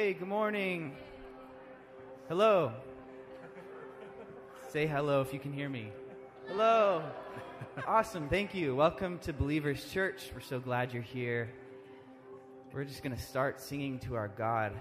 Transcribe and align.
Hey, 0.00 0.14
good 0.14 0.28
morning. 0.28 0.92
Hello. 2.26 2.72
Say 4.70 4.86
hello 4.86 5.20
if 5.20 5.34
you 5.34 5.38
can 5.38 5.52
hear 5.52 5.68
me. 5.68 5.92
Hello. 6.48 7.02
Awesome. 7.86 8.26
Thank 8.26 8.54
you. 8.54 8.74
Welcome 8.74 9.18
to 9.18 9.34
Believers 9.34 9.84
Church. 9.92 10.30
We're 10.32 10.40
so 10.40 10.58
glad 10.58 10.94
you're 10.94 11.02
here. 11.02 11.50
We're 12.72 12.84
just 12.84 13.02
going 13.02 13.14
to 13.14 13.22
start 13.22 13.60
singing 13.60 13.98
to 13.98 14.14
our 14.14 14.28
God. 14.28 14.72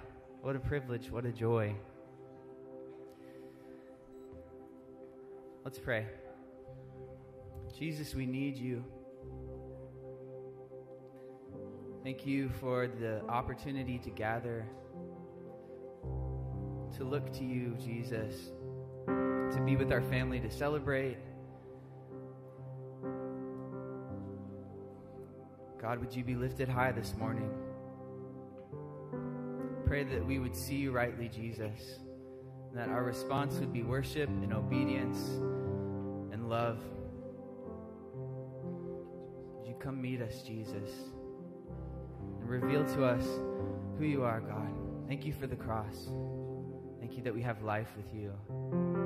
What 0.42 0.56
a 0.56 0.60
privilege. 0.60 1.12
What 1.12 1.26
a 1.26 1.34
joy. 1.34 1.76
Let's 5.66 5.80
pray. 5.80 6.06
Jesus, 7.78 8.16
we 8.16 8.26
need 8.26 8.56
you. 8.56 8.86
Thank 12.06 12.26
you 12.26 12.48
for 12.62 12.88
the 12.88 13.22
opportunity 13.28 13.98
to 13.98 14.10
gather, 14.10 14.66
to 17.00 17.06
look 17.06 17.32
to 17.32 17.46
you, 17.46 17.78
Jesus, 17.80 18.52
to 19.08 19.62
be 19.66 19.78
with 19.78 19.90
our 19.94 20.02
family, 20.02 20.38
to 20.42 20.52
celebrate. 20.52 21.18
God, 25.82 26.00
would 26.00 26.14
you 26.14 26.26
be 26.26 26.36
lifted 26.36 26.68
high 26.68 26.92
this 26.92 27.16
morning? 27.18 27.50
Pray 29.86 30.04
that 30.04 30.26
we 30.26 30.40
would 30.40 30.54
see 30.54 30.76
you 30.76 30.92
rightly, 30.92 31.30
Jesus, 31.30 32.00
that 32.76 32.90
our 32.90 33.06
response 33.06 33.56
would 33.56 33.72
be 33.72 33.82
worship 33.82 34.28
and 34.28 34.54
obedience 34.54 35.20
and 36.34 36.50
love. 36.50 36.80
Would 39.56 39.70
you 39.70 39.76
come 39.80 40.02
meet 40.02 40.22
us, 40.22 40.42
Jesus? 40.42 40.90
And 42.42 42.50
reveal 42.50 42.84
to 42.84 43.06
us 43.06 43.26
who 43.98 44.04
you 44.04 44.24
are, 44.24 44.42
God. 44.42 44.74
Thank 45.08 45.26
you 45.26 45.32
for 45.32 45.48
the 45.48 45.56
cross. 45.56 46.10
You 47.20 47.26
that 47.26 47.34
we 47.34 47.42
have 47.42 47.62
life 47.64 47.90
with 47.98 48.14
you. 48.14 48.99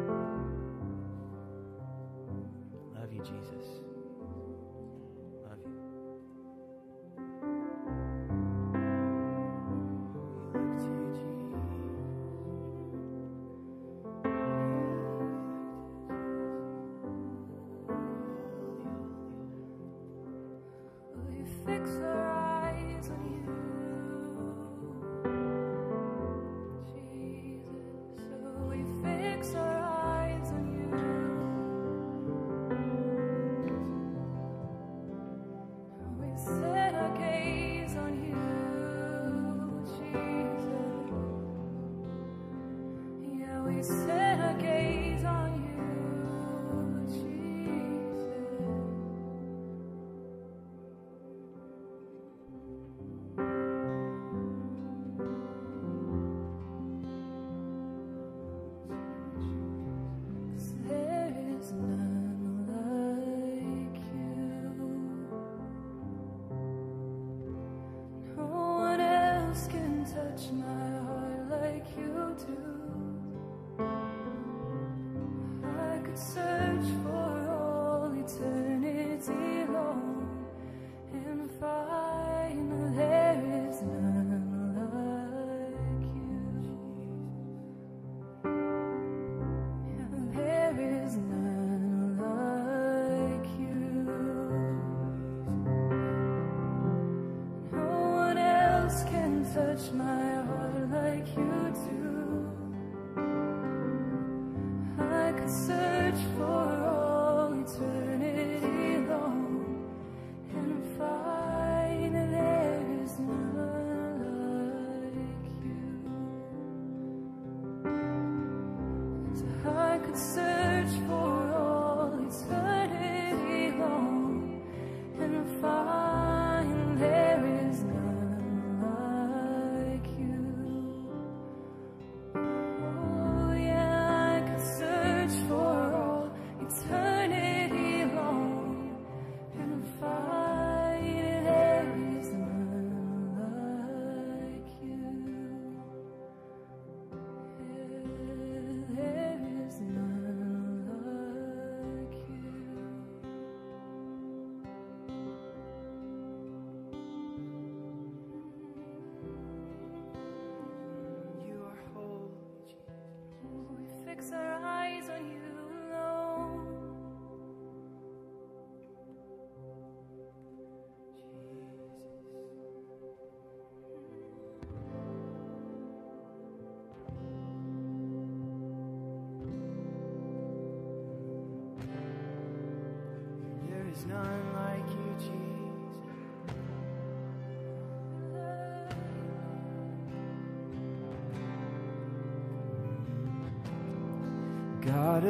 None 164.31 164.62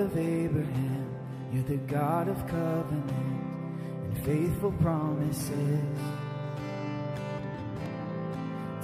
of 0.03 0.17
Abraham, 0.17 1.15
you're 1.53 1.63
the 1.63 1.77
God 1.77 2.27
of 2.27 2.45
covenant 2.47 3.09
and 4.03 4.25
faithful 4.25 4.73
promises. 4.73 5.79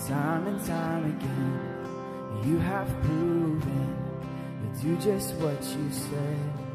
Time 0.07 0.47
and 0.47 0.65
time 0.65 1.05
again, 1.17 2.47
you 2.47 2.57
have 2.59 2.87
proven 3.01 3.97
you 4.81 4.95
do 4.95 5.03
just 5.03 5.33
what 5.35 5.61
you 5.61 5.91
said. 5.91 6.68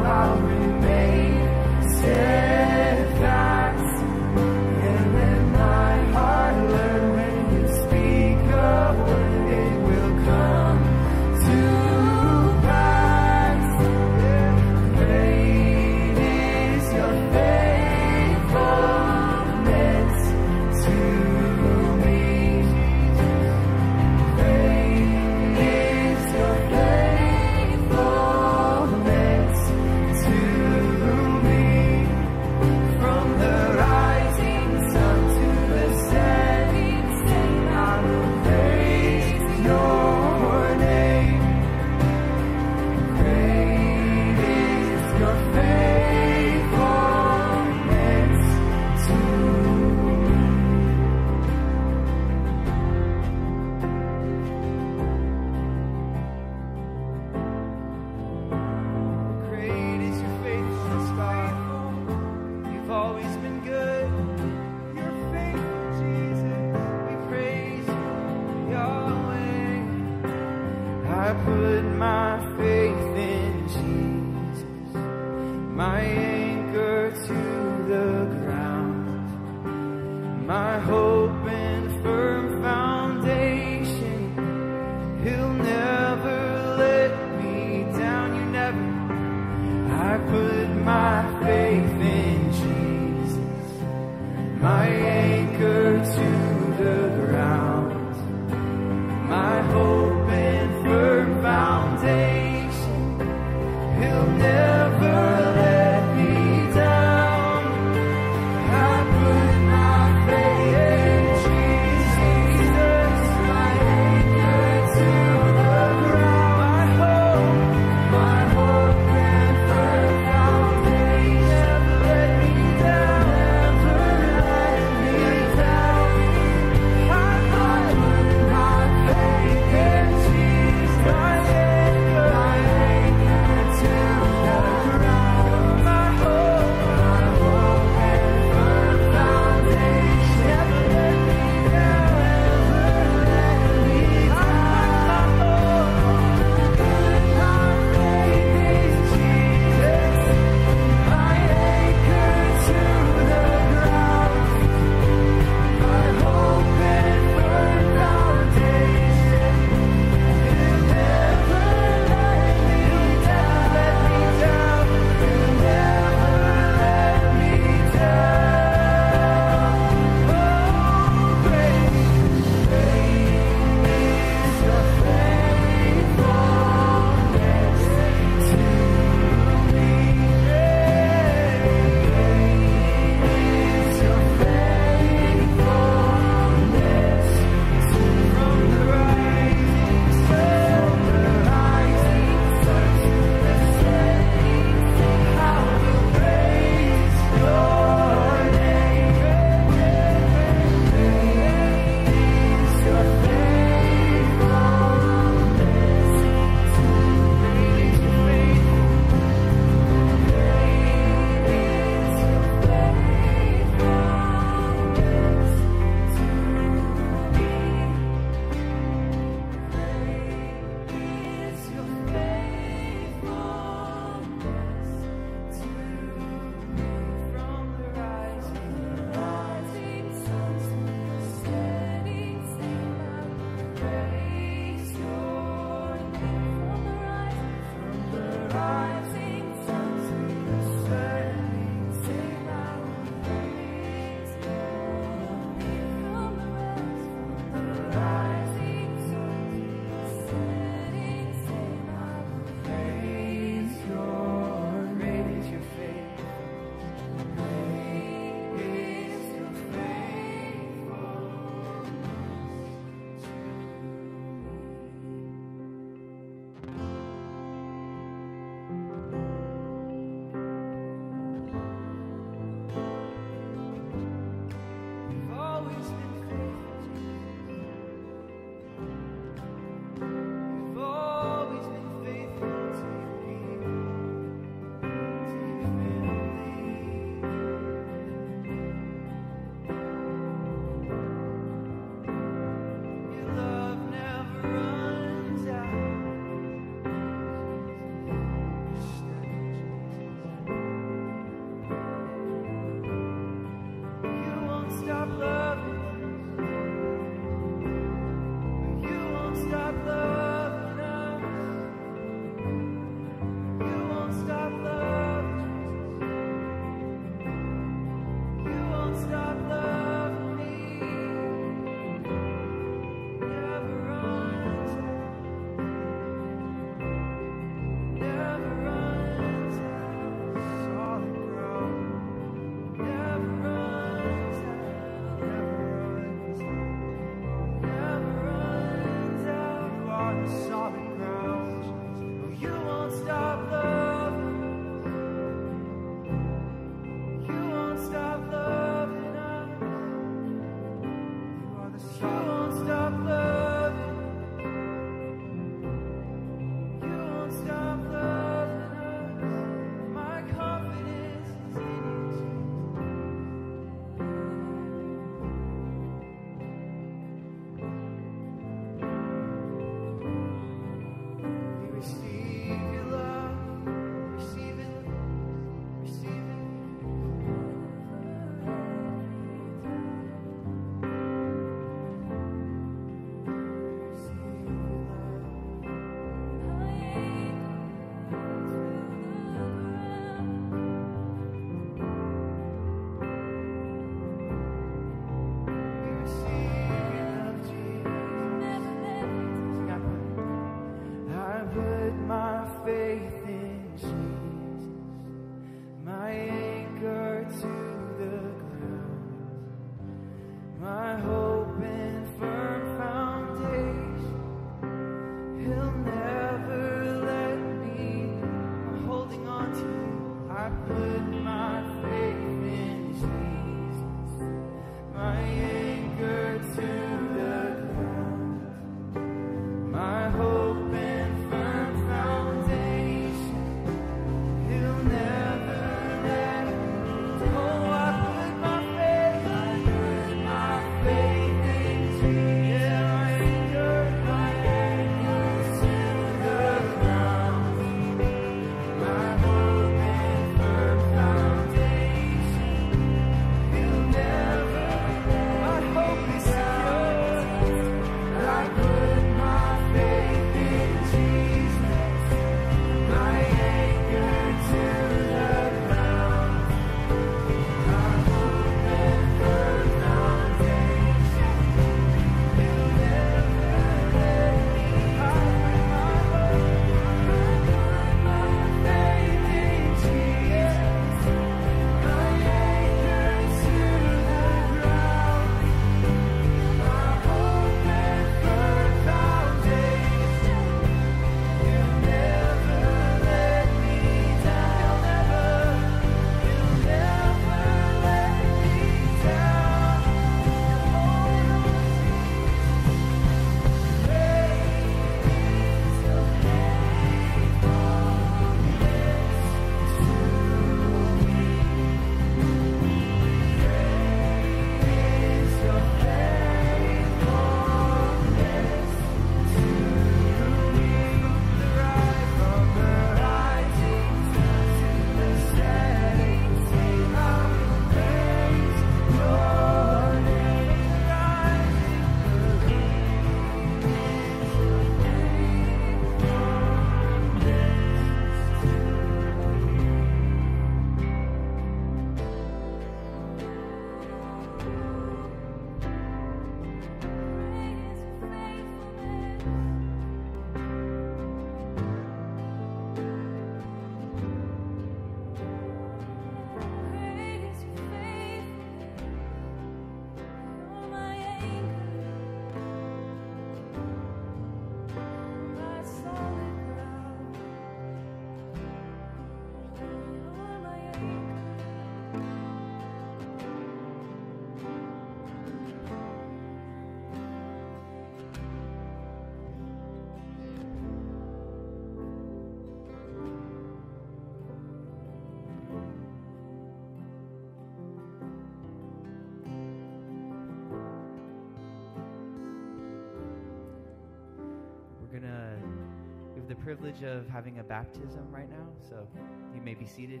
Privilege 596.42 596.82
of 596.82 597.08
having 597.08 597.38
a 597.38 597.42
baptism 597.42 598.06
right 598.10 598.28
now, 598.28 598.46
so 598.68 598.86
you 599.34 599.40
may 599.42 599.54
be 599.54 599.66
seated. 599.66 600.00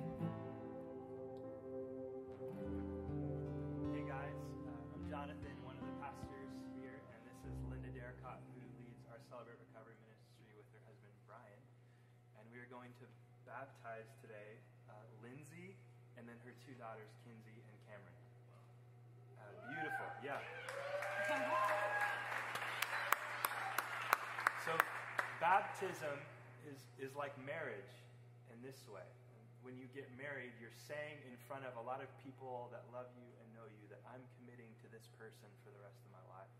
You're 30.70 30.86
saying 30.86 31.18
in 31.26 31.34
front 31.50 31.66
of 31.66 31.74
a 31.74 31.82
lot 31.82 31.98
of 31.98 32.06
people 32.22 32.70
that 32.70 32.86
love 32.94 33.10
you 33.18 33.26
and 33.42 33.46
know 33.50 33.66
you 33.66 33.90
that 33.90 33.98
I'm 34.06 34.22
committing 34.38 34.70
to 34.78 34.86
this 34.94 35.10
person 35.18 35.50
for 35.66 35.74
the 35.74 35.82
rest 35.82 35.98
of 36.06 36.14
my 36.14 36.22
life. 36.30 36.54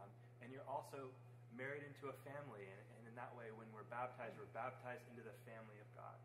Um, 0.00 0.08
and 0.40 0.48
you're 0.48 0.64
also 0.64 1.12
married 1.52 1.84
into 1.84 2.08
a 2.08 2.16
family, 2.24 2.64
and, 2.64 2.80
and, 2.96 3.02
in 3.04 3.12
that 3.20 3.36
way, 3.36 3.52
when 3.52 3.68
we're 3.76 3.86
baptized, 3.92 4.34
we're 4.40 4.50
baptized 4.56 5.04
into 5.12 5.20
the 5.20 5.36
family 5.44 5.76
of 5.76 5.88
God. 5.92 6.16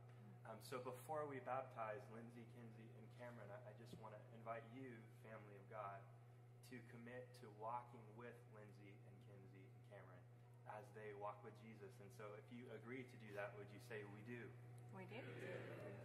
Um, 0.48 0.58
so 0.64 0.80
before 0.80 1.28
we 1.28 1.44
baptize 1.44 2.02
Lindsay, 2.16 2.48
Kinsey, 2.56 2.88
and 2.96 3.06
Cameron, 3.20 3.52
I, 3.52 3.60
I 3.68 3.74
just 3.76 3.94
want 4.00 4.16
to 4.16 4.22
invite 4.40 4.64
you, 4.72 4.90
family 5.22 5.54
of 5.60 5.66
God, 5.68 6.00
to 6.72 6.80
commit 6.88 7.30
to 7.44 7.52
walking 7.60 8.08
with 8.16 8.34
Lindsay 8.56 8.96
and 8.96 9.16
Kinsey 9.28 9.68
and 9.68 9.84
Cameron 9.92 10.24
as 10.72 10.88
they 10.96 11.12
walk 11.20 11.38
with 11.44 11.54
Jesus. 11.62 11.92
And 12.00 12.10
so 12.16 12.32
if 12.40 12.48
you 12.50 12.64
agree 12.74 13.04
to 13.04 13.18
do 13.22 13.30
that, 13.38 13.54
would 13.60 13.70
you 13.76 13.84
say 13.92 14.08
we 14.08 14.24
do? 14.24 14.42
We 14.98 15.06
do. 15.12 15.22
We 15.22 15.36
do. 15.46 15.99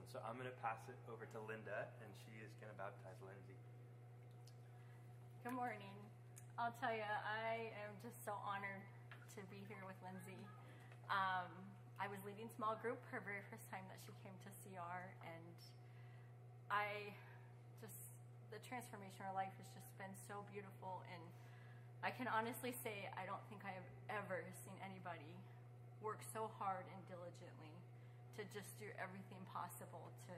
Awesome. 0.00 0.16
So 0.16 0.24
I'm 0.24 0.40
going 0.40 0.48
to 0.48 0.60
pass 0.64 0.80
it 0.88 0.96
over 1.12 1.28
to 1.28 1.38
Linda, 1.44 1.84
and 2.00 2.08
she 2.24 2.32
is 2.40 2.48
going 2.56 2.72
to 2.72 2.78
baptize 2.80 3.20
Lindsay. 3.20 3.58
Good 5.44 5.52
morning. 5.52 5.92
I'll 6.56 6.72
tell 6.80 6.92
you, 6.92 7.04
I 7.04 7.68
am 7.84 7.92
just 8.00 8.16
so 8.24 8.32
honored 8.40 8.80
to 9.36 9.44
be 9.52 9.60
here 9.68 9.84
with 9.84 10.00
Lindsay. 10.00 10.40
Um, 11.12 11.52
I 12.00 12.08
was 12.08 12.16
leading 12.24 12.48
small 12.56 12.80
group 12.80 12.96
her 13.12 13.20
very 13.20 13.44
first 13.52 13.68
time 13.68 13.84
that 13.92 14.00
she 14.00 14.16
came 14.24 14.32
to 14.40 14.50
CR, 14.64 15.04
and 15.20 15.56
I 16.72 17.12
just 17.84 18.00
the 18.48 18.60
transformation 18.64 19.28
of 19.28 19.32
her 19.32 19.36
life 19.36 19.52
has 19.60 19.68
just 19.76 19.92
been 20.00 20.16
so 20.24 20.48
beautiful. 20.48 21.04
And 21.12 21.24
I 22.00 22.08
can 22.08 22.24
honestly 22.24 22.72
say 22.72 23.12
I 23.20 23.28
don't 23.28 23.42
think 23.52 23.68
I 23.68 23.72
have 23.76 23.88
ever 24.08 24.48
seen 24.64 24.80
anybody 24.80 25.36
work 26.00 26.24
so 26.32 26.48
hard 26.56 26.88
and 26.88 27.00
diligently 27.04 27.76
to 28.38 28.42
just 28.54 28.70
do 28.78 28.86
everything 29.00 29.40
possible 29.50 30.10
to 30.28 30.34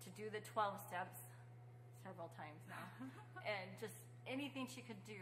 to 0.00 0.08
do 0.16 0.32
the 0.32 0.40
12 0.40 0.80
steps 0.88 1.28
several 2.00 2.32
times 2.32 2.64
now 2.66 2.86
and 3.44 3.68
just 3.76 4.00
anything 4.24 4.64
she 4.64 4.80
could 4.80 5.00
do 5.04 5.20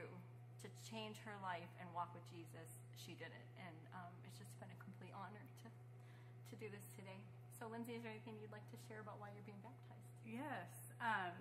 to 0.62 0.70
change 0.86 1.18
her 1.26 1.34
life 1.42 1.70
and 1.82 1.90
walk 1.90 2.14
with 2.14 2.22
jesus 2.30 2.70
she 2.94 3.18
did 3.18 3.30
it 3.30 3.48
and 3.58 3.76
um, 3.94 4.12
it's 4.22 4.38
just 4.38 4.54
been 4.62 4.70
a 4.70 4.80
complete 4.82 5.10
honor 5.14 5.42
to 5.62 5.66
to 6.46 6.54
do 6.62 6.70
this 6.70 6.86
today 6.94 7.18
so 7.58 7.66
lindsay 7.66 7.98
is 7.98 8.02
there 8.06 8.14
anything 8.14 8.38
you'd 8.38 8.54
like 8.54 8.66
to 8.70 8.78
share 8.86 9.02
about 9.02 9.18
why 9.18 9.26
you're 9.34 9.46
being 9.46 9.60
baptized 9.66 9.98
Yes. 10.28 10.92
Um, 11.00 11.32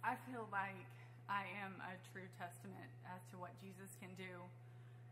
I 0.00 0.16
feel 0.24 0.48
like 0.48 0.88
I 1.28 1.44
am 1.60 1.76
a 1.84 2.00
true 2.08 2.24
testament 2.40 2.88
as 3.04 3.20
to 3.28 3.36
what 3.36 3.52
Jesus 3.60 3.92
can 4.00 4.08
do 4.16 4.40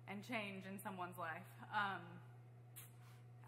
and 0.09 0.25
change 0.25 0.65
in 0.65 0.81
someone's 0.81 1.21
life. 1.21 1.45
Um, 1.69 2.01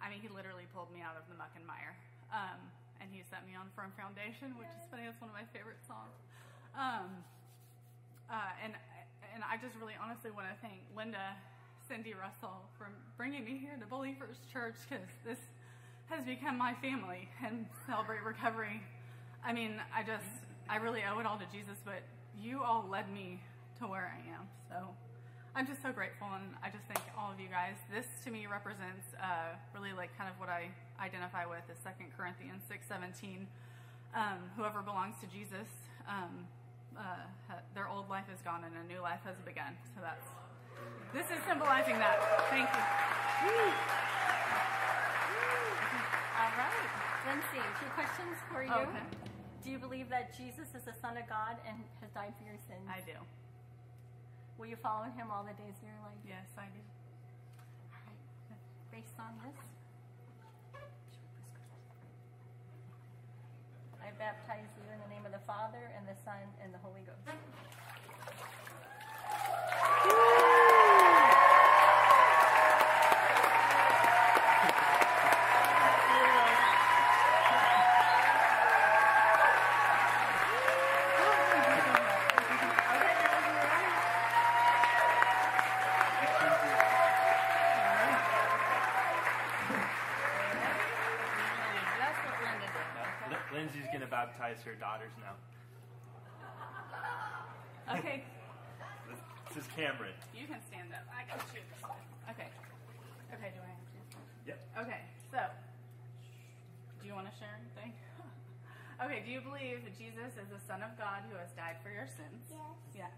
I 0.02 0.12
mean, 0.12 0.20
he 0.20 0.28
literally 0.28 0.68
pulled 0.72 0.92
me 0.92 1.00
out 1.00 1.16
of 1.16 1.24
the 1.28 1.36
muck 1.36 1.52
and 1.56 1.64
mire. 1.64 1.96
Um, 2.32 2.58
and 3.00 3.08
he 3.12 3.22
set 3.28 3.44
me 3.44 3.54
on 3.54 3.68
firm 3.76 3.92
foundation, 3.94 4.56
which 4.56 4.70
is 4.76 4.84
funny. 4.88 5.04
That's 5.04 5.20
one 5.20 5.30
of 5.30 5.36
my 5.36 5.46
favorite 5.52 5.80
songs. 5.84 6.16
Um, 6.74 7.22
uh, 8.28 8.52
and 8.64 8.74
and 9.34 9.44
I 9.44 9.60
just 9.60 9.76
really 9.76 9.96
honestly 10.00 10.30
want 10.30 10.48
to 10.48 10.56
thank 10.64 10.80
Linda, 10.96 11.36
Cindy 11.88 12.14
Russell 12.16 12.64
for 12.78 12.88
bringing 13.16 13.44
me 13.44 13.60
here 13.60 13.76
to 13.78 13.86
Believers 13.86 14.40
Church 14.52 14.74
because 14.88 15.04
this 15.24 15.38
has 16.08 16.24
become 16.24 16.56
my 16.56 16.72
family 16.80 17.28
and 17.44 17.66
Celebrate 17.86 18.22
Recovery. 18.24 18.80
I 19.44 19.52
mean, 19.52 19.76
I 19.94 20.02
just 20.02 20.24
I 20.68 20.76
really 20.76 21.02
owe 21.04 21.18
it 21.20 21.26
all 21.26 21.38
to 21.38 21.46
Jesus, 21.52 21.78
but 21.84 22.02
you 22.40 22.62
all 22.62 22.86
led 22.90 23.12
me 23.12 23.40
to 23.78 23.86
where 23.86 24.10
I 24.10 24.18
am. 24.34 24.48
So 24.68 24.88
I'm 25.56 25.64
just 25.66 25.80
so 25.80 25.88
grateful, 25.88 26.28
and 26.36 26.52
I 26.60 26.68
just 26.68 26.84
thank 26.84 27.00
all 27.16 27.32
of 27.32 27.40
you 27.40 27.48
guys. 27.48 27.80
This 27.88 28.04
to 28.24 28.30
me 28.30 28.44
represents 28.44 29.08
uh, 29.16 29.56
really 29.72 29.96
like 29.96 30.12
kind 30.20 30.28
of 30.28 30.36
what 30.36 30.52
I 30.52 30.68
identify 31.00 31.48
with 31.48 31.64
is 31.72 31.80
Second 31.80 32.12
Corinthians 32.12 32.60
six 32.68 32.84
seventeen. 32.84 33.48
Um, 34.12 34.52
whoever 34.52 34.84
belongs 34.84 35.16
to 35.24 35.26
Jesus, 35.32 35.64
um, 36.04 36.44
uh, 36.92 37.24
their 37.72 37.88
old 37.88 38.08
life 38.12 38.28
is 38.28 38.40
gone 38.44 38.68
and 38.68 38.76
a 38.76 38.84
new 38.84 39.00
life 39.00 39.24
has 39.24 39.36
begun. 39.48 39.72
So 39.96 40.04
that's 40.04 40.28
this 41.16 41.24
is 41.32 41.40
symbolizing 41.48 41.96
that. 42.04 42.20
Thank 42.52 42.68
you. 42.68 42.84
all 46.36 46.52
right 46.60 46.88
lindsay 47.26 47.64
two 47.80 47.90
questions 47.96 48.36
for 48.52 48.62
you 48.62 48.72
Okay. 48.72 49.04
do 49.64 49.70
you 49.70 49.78
believe 49.78 50.08
that 50.08 50.36
jesus 50.36 50.68
is 50.74 50.82
the 50.84 50.92
son 51.00 51.16
of 51.16 51.28
god 51.28 51.56
and 51.66 51.76
has 52.00 52.10
died 52.12 52.32
for 52.38 52.44
your 52.44 52.56
sins 52.68 52.84
I 52.88 53.00
do. 53.04 53.16
Will 54.58 54.66
you 54.66 54.76
follow 54.80 55.06
him 55.16 55.28
all 55.30 55.44
the 55.44 55.54
days 55.60 55.76
of 55.80 55.86
your 55.86 56.00
life 56.02 56.18
Yes, 56.26 56.48
I 56.56 56.66
do. 56.72 56.80
All 57.92 58.00
right. 58.08 58.20
Based 58.90 59.16
on 59.20 59.32
this, 59.44 59.60
I 64.00 64.10
baptize 64.18 64.70
you 64.78 64.86
in 64.92 64.98
the 65.02 65.10
name 65.12 65.26
of 65.26 65.32
the 65.32 65.44
Father 65.46 65.92
and 65.96 66.06
the 66.08 66.16
Son 66.24 66.40
and 66.62 66.72
the 66.72 66.78
Holy 66.78 67.02
Ghost. 67.04 67.26
Baptize 94.36 94.60
her 94.68 94.76
daughters 94.76 95.12
now. 95.16 95.32
Okay, 97.96 98.24
This 99.48 99.64
is 99.64 99.66
Cameron. 99.72 100.12
you 100.36 100.44
can 100.44 100.60
stand 100.68 100.92
up. 100.92 101.08
I 101.08 101.24
can 101.24 101.40
shoot 101.54 101.64
this 101.72 101.80
one. 101.80 101.96
Okay. 102.28 102.50
Okay, 103.32 103.50
do 103.56 103.60
I 103.64 103.70
have 103.72 103.88
to? 103.96 104.00
Yep. 104.44 104.58
Okay, 104.84 105.00
so 105.32 105.40
do 107.00 107.08
you 107.08 107.14
want 107.16 107.30
to 107.32 107.34
share 107.40 107.54
anything? 107.56 107.96
okay, 109.04 109.24
do 109.24 109.30
you 109.32 109.40
believe 109.40 109.86
that 109.88 109.96
Jesus 109.96 110.36
is 110.36 110.52
the 110.52 110.60
Son 110.68 110.84
of 110.84 110.92
God 111.00 111.24
who 111.32 111.38
has 111.40 111.54
died 111.56 111.80
for 111.80 111.88
your 111.88 112.10
sins? 112.10 112.52
Yes. 112.52 113.08
Yes. 113.08 113.16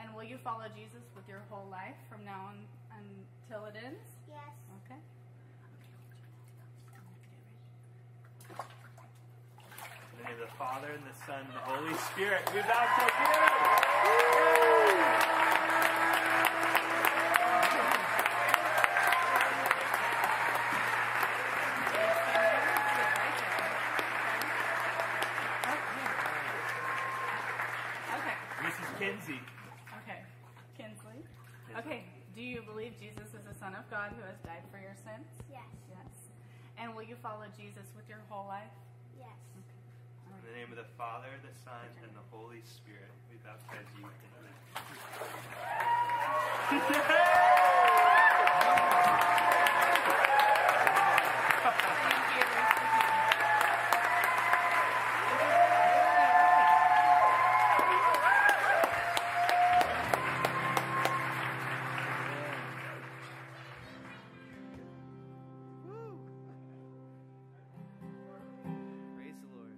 And 0.00 0.14
will 0.16 0.24
you 0.24 0.38
follow 0.40 0.64
Jesus 0.72 1.04
with 1.12 1.28
your 1.28 1.44
whole 1.50 1.68
life 1.68 1.98
from 2.08 2.24
now 2.24 2.54
on 2.54 2.56
until 2.96 3.66
it 3.66 3.76
ends? 3.76 4.06
Yes. 4.30 4.54
Okay. 4.86 5.00
In 10.17 10.17
the 10.36 10.44
the 10.44 10.50
Father, 10.58 10.88
and 10.92 11.02
the 11.04 11.14
Son, 11.26 11.40
and 11.40 11.54
the 11.54 11.60
Holy 11.60 11.94
Spirit, 12.12 12.42
we 12.52 12.60
baptize 12.60 13.12
you! 15.42 15.47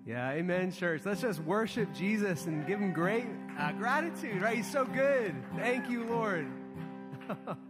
Yeah, 0.06 0.30
amen, 0.30 0.72
church. 0.72 1.02
Let's 1.04 1.20
just 1.20 1.40
worship 1.40 1.92
Jesus 1.94 2.46
and 2.46 2.66
give 2.66 2.80
him 2.80 2.92
great 2.92 3.26
uh, 3.58 3.72
gratitude, 3.72 4.40
right? 4.40 4.56
He's 4.56 4.70
so 4.70 4.84
good. 4.84 5.34
Thank 5.56 5.90
you, 5.90 6.04
Lord. 6.04 6.46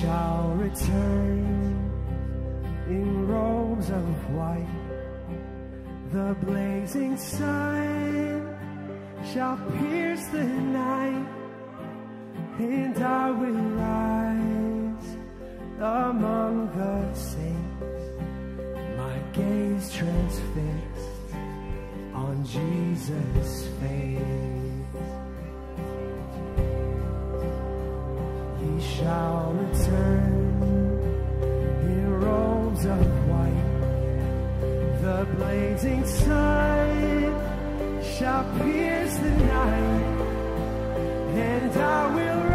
shall 0.00 0.52
return 0.56 1.90
in 2.88 3.26
robes 3.26 3.88
of 3.88 4.34
white. 4.34 4.66
The 6.12 6.36
blazing 6.42 7.16
sun 7.16 8.56
shall 9.32 9.56
pierce 9.78 10.24
the 10.26 10.44
night, 10.44 11.26
and 12.58 12.98
I 13.02 13.30
will 13.30 13.62
rise 13.80 15.08
among 15.80 16.70
the 16.76 17.14
saints, 17.14 18.04
my 18.98 19.18
gaze 19.32 19.92
transfixed 19.92 21.34
on 22.14 22.44
Jesus' 22.44 23.66
face. 23.80 24.55
shall 28.96 29.52
return 29.52 30.32
in 31.82 32.20
robes 32.20 32.84
of 32.86 33.28
white. 33.28 33.72
The 35.02 35.26
blazing 35.36 36.06
sun 36.06 37.34
shall 38.02 38.44
pierce 38.58 39.16
the 39.16 39.30
night, 39.30 40.16
and 41.34 41.76
I 41.76 42.14
will. 42.14 42.45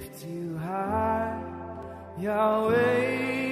Lift 0.00 0.24
you 0.26 0.56
high, 0.56 1.42
Yahweh. 2.18 3.49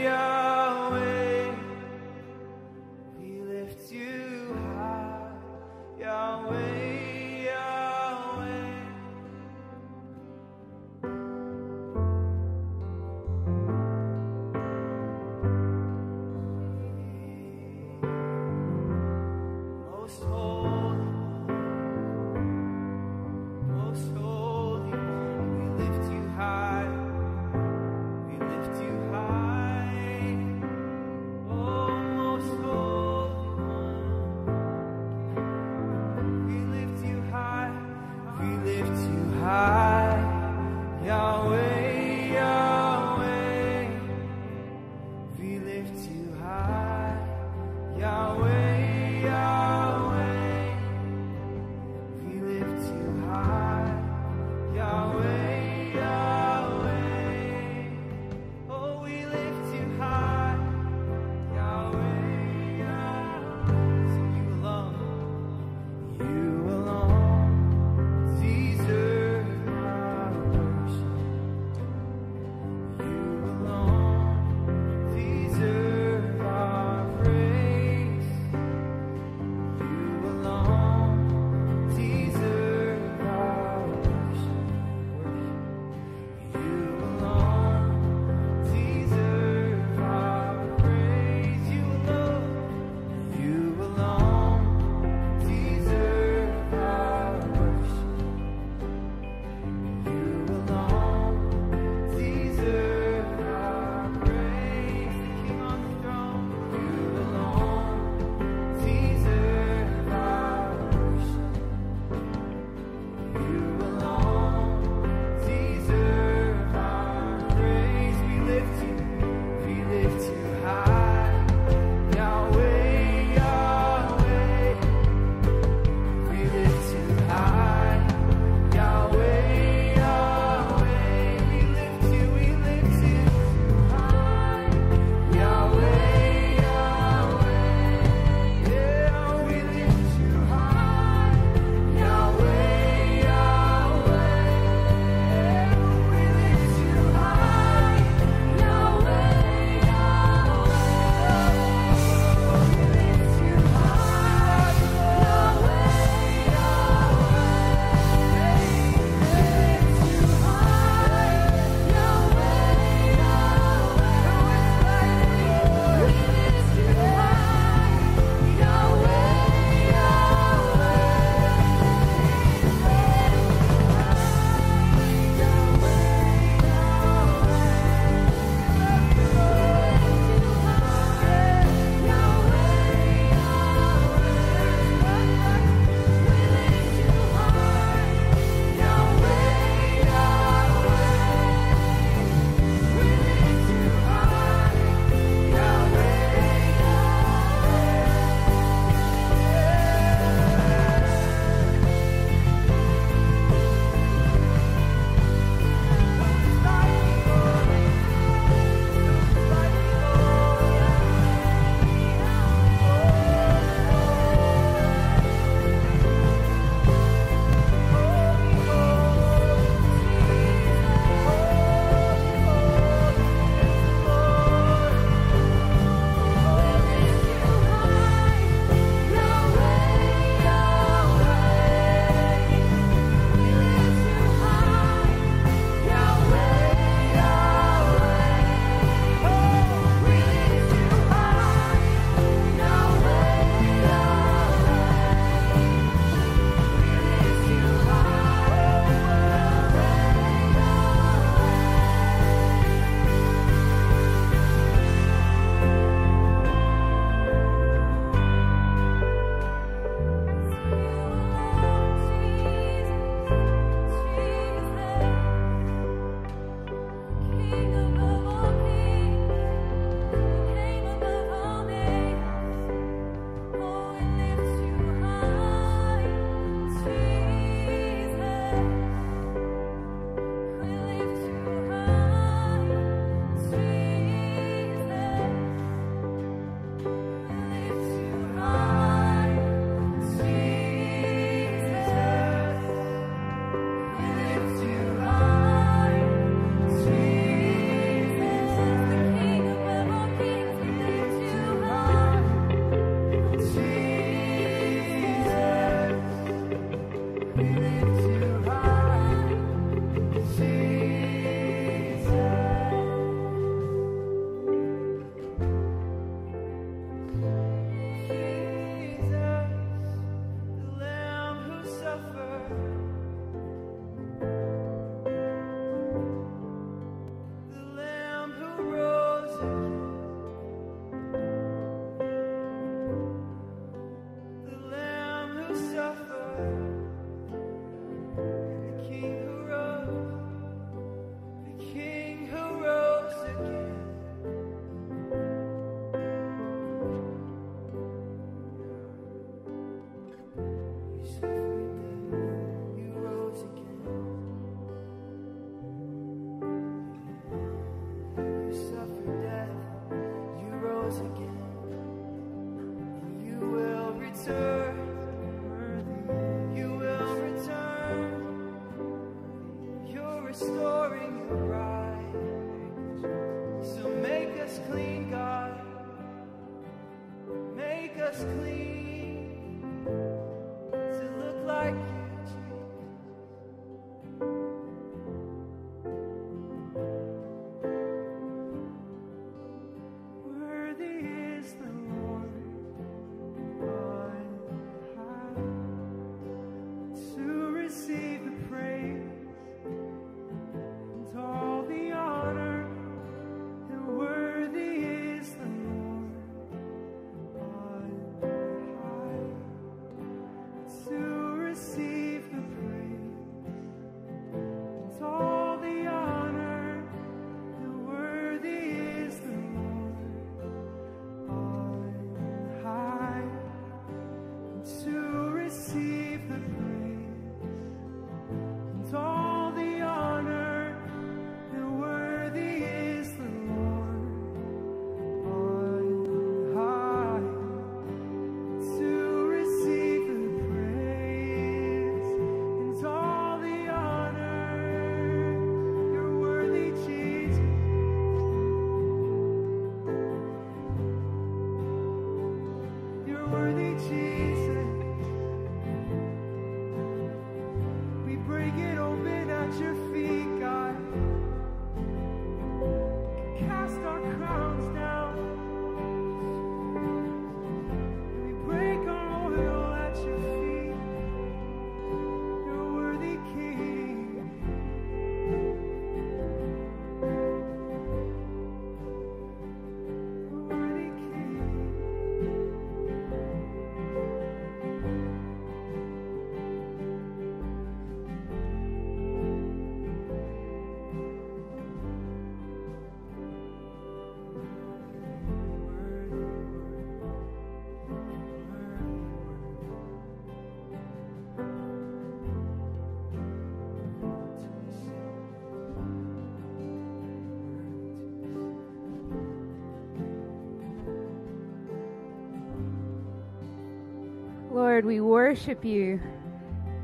Lord, 514.78 514.86
we 514.86 515.00
worship 515.00 515.64
you. 515.64 516.00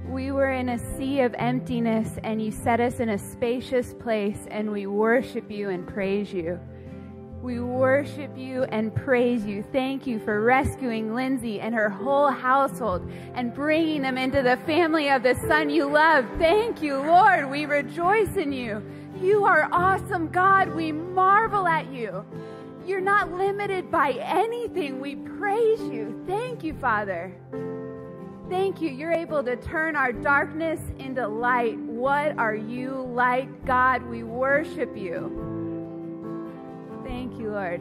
We 0.08 0.32
were 0.32 0.50
in 0.50 0.70
a 0.70 0.96
sea 0.96 1.20
of 1.20 1.32
emptiness, 1.38 2.18
and 2.24 2.42
you 2.42 2.50
set 2.50 2.80
us 2.80 2.98
in 2.98 3.10
a 3.10 3.18
spacious 3.18 3.94
place, 3.94 4.48
and 4.50 4.72
we 4.72 4.88
worship 4.88 5.48
you 5.48 5.68
and 5.68 5.86
praise 5.86 6.32
you. 6.32 6.58
We 7.40 7.60
worship 7.60 8.36
you 8.36 8.64
and 8.64 8.92
praise 8.92 9.46
you. 9.46 9.64
Thank 9.70 10.08
you 10.08 10.18
for 10.18 10.42
rescuing 10.42 11.14
Lindsay 11.14 11.60
and 11.60 11.72
her 11.72 11.88
whole 11.88 12.32
household 12.32 13.08
and 13.36 13.54
bringing 13.54 14.02
them 14.02 14.18
into 14.18 14.42
the 14.42 14.56
family 14.66 15.08
of 15.10 15.22
the 15.22 15.36
Son 15.46 15.70
you 15.70 15.88
love. 15.88 16.26
Thank 16.36 16.82
you, 16.82 16.96
Lord. 16.96 17.48
We 17.48 17.64
rejoice 17.64 18.36
in 18.36 18.52
you. 18.52 18.82
You 19.22 19.44
are 19.44 19.68
awesome, 19.70 20.32
God. 20.32 20.74
We 20.74 20.90
marvel 20.90 21.68
at 21.68 21.92
you. 21.92 22.24
You're 22.84 23.00
not 23.00 23.30
limited 23.30 23.88
by 23.88 24.14
anything. 24.20 25.00
We 25.00 25.14
praise 25.14 25.80
you. 25.80 26.24
Thank 26.26 26.64
you, 26.64 26.74
Father. 26.74 27.32
Thank 28.50 28.82
you. 28.82 28.90
You're 28.90 29.12
able 29.12 29.42
to 29.42 29.56
turn 29.56 29.96
our 29.96 30.12
darkness 30.12 30.78
into 30.98 31.26
light. 31.26 31.78
What 31.78 32.36
are 32.36 32.54
you 32.54 33.10
like, 33.14 33.64
God? 33.64 34.02
We 34.02 34.22
worship 34.22 34.94
you. 34.96 35.52
Thank 37.04 37.38
you, 37.38 37.50
Lord. 37.50 37.80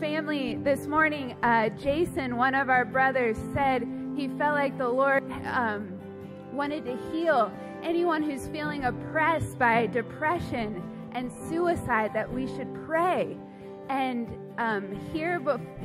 Family, 0.00 0.56
this 0.56 0.86
morning, 0.86 1.36
uh, 1.42 1.68
Jason, 1.70 2.36
one 2.36 2.54
of 2.54 2.70
our 2.70 2.86
brothers, 2.86 3.36
said 3.52 3.86
he 4.16 4.28
felt 4.28 4.54
like 4.54 4.78
the 4.78 4.88
Lord 4.88 5.22
um, 5.44 5.98
wanted 6.52 6.86
to 6.86 6.96
heal 7.12 7.52
anyone 7.82 8.22
who's 8.22 8.48
feeling 8.48 8.84
oppressed 8.84 9.58
by 9.58 9.86
depression 9.86 10.82
and 11.12 11.30
suicide, 11.48 12.12
that 12.14 12.32
we 12.32 12.46
should 12.46 12.72
pray. 12.86 13.36
And 13.88 14.28
um, 14.58 14.94
here, 15.12 15.40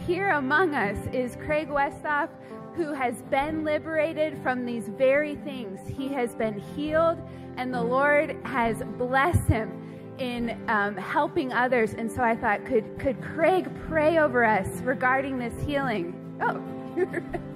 here 0.05 0.31
among 0.31 0.75
us 0.75 0.97
is 1.13 1.35
Craig 1.37 1.69
Westhoff, 1.69 2.29
who 2.75 2.91
has 2.93 3.21
been 3.23 3.63
liberated 3.63 4.37
from 4.41 4.65
these 4.65 4.89
very 4.89 5.35
things. 5.37 5.79
He 5.87 6.07
has 6.09 6.33
been 6.35 6.59
healed, 6.59 7.19
and 7.57 7.73
the 7.73 7.81
Lord 7.81 8.35
has 8.43 8.81
blessed 8.97 9.47
him 9.47 9.79
in 10.17 10.59
um, 10.67 10.95
helping 10.97 11.53
others. 11.53 11.93
And 11.93 12.11
so 12.11 12.21
I 12.21 12.35
thought, 12.35 12.65
could 12.65 12.99
could 12.99 13.21
Craig 13.21 13.69
pray 13.87 14.17
over 14.17 14.43
us 14.43 14.67
regarding 14.81 15.37
this 15.37 15.53
healing? 15.63 16.15
Oh. 16.41 16.61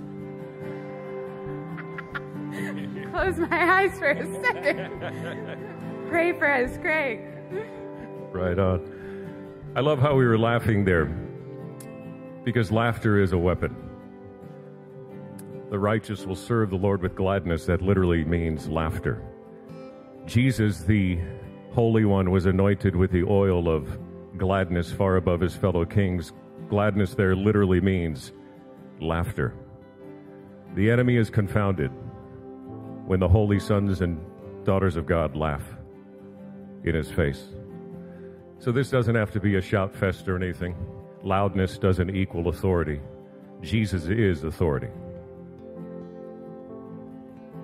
Close 3.12 3.38
my 3.38 3.82
eyes 3.82 3.98
for 4.00 4.10
a 4.10 4.44
second. 4.44 5.68
Pray 6.10 6.34
for 6.34 6.50
us, 6.50 6.78
Craig. 6.78 7.22
Right 8.32 8.58
on. 8.58 8.97
I 9.78 9.82
love 9.82 10.00
how 10.00 10.16
we 10.16 10.26
were 10.26 10.40
laughing 10.40 10.86
there 10.86 11.06
because 12.44 12.72
laughter 12.72 13.22
is 13.22 13.32
a 13.32 13.38
weapon. 13.38 13.76
The 15.70 15.78
righteous 15.78 16.26
will 16.26 16.36
serve 16.36 16.72
the 16.72 16.78
Lord 16.78 17.04
with 17.04 17.14
gladness. 17.14 17.68
That 17.68 17.84
literally 17.84 18.26
means 18.26 18.68
laughter. 18.68 19.22
Jesus, 20.26 20.80
the 20.80 21.20
Holy 21.74 22.06
One, 22.06 22.32
was 22.32 22.48
anointed 22.48 22.96
with 22.96 23.12
the 23.12 23.22
oil 23.26 23.70
of 23.70 24.00
gladness 24.36 24.92
far 24.92 25.18
above 25.18 25.42
his 25.42 25.56
fellow 25.56 25.86
kings. 25.86 26.34
Gladness 26.70 27.14
there 27.14 27.36
literally 27.36 27.80
means 27.80 28.32
laughter. 29.00 29.54
The 30.74 30.90
enemy 30.90 31.18
is 31.18 31.30
confounded 31.30 31.92
when 33.06 33.20
the 33.20 33.30
holy 33.30 33.60
sons 33.60 34.02
and 34.02 34.20
daughters 34.66 34.96
of 34.96 35.06
God 35.06 35.36
laugh 35.36 35.62
in 36.84 36.96
his 36.96 37.12
face. 37.12 37.50
So 38.60 38.72
this 38.72 38.90
doesn't 38.90 39.16
have 39.16 39.32
to 39.32 39.40
be 39.40 39.56
a 39.56 39.62
shout 39.62 39.96
fest 39.96 40.28
or 40.28 40.36
anything. 40.36 40.76
Loudness 41.24 41.78
doesn't 41.78 42.16
equal 42.16 42.48
authority. 42.48 43.00
Jesus 43.62 44.06
is 44.06 44.44
authority. 44.44 44.90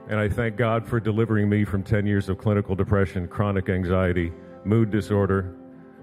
And 0.07 0.19
I 0.19 0.29
thank 0.29 0.57
God 0.57 0.85
for 0.87 0.99
delivering 0.99 1.49
me 1.49 1.65
from 1.65 1.81
10 1.81 2.05
years 2.05 2.29
of 2.29 2.37
clinical 2.37 2.75
depression, 2.75 3.27
chronic 3.27 3.69
anxiety, 3.69 4.31
mood 4.65 4.91
disorder, 4.91 5.55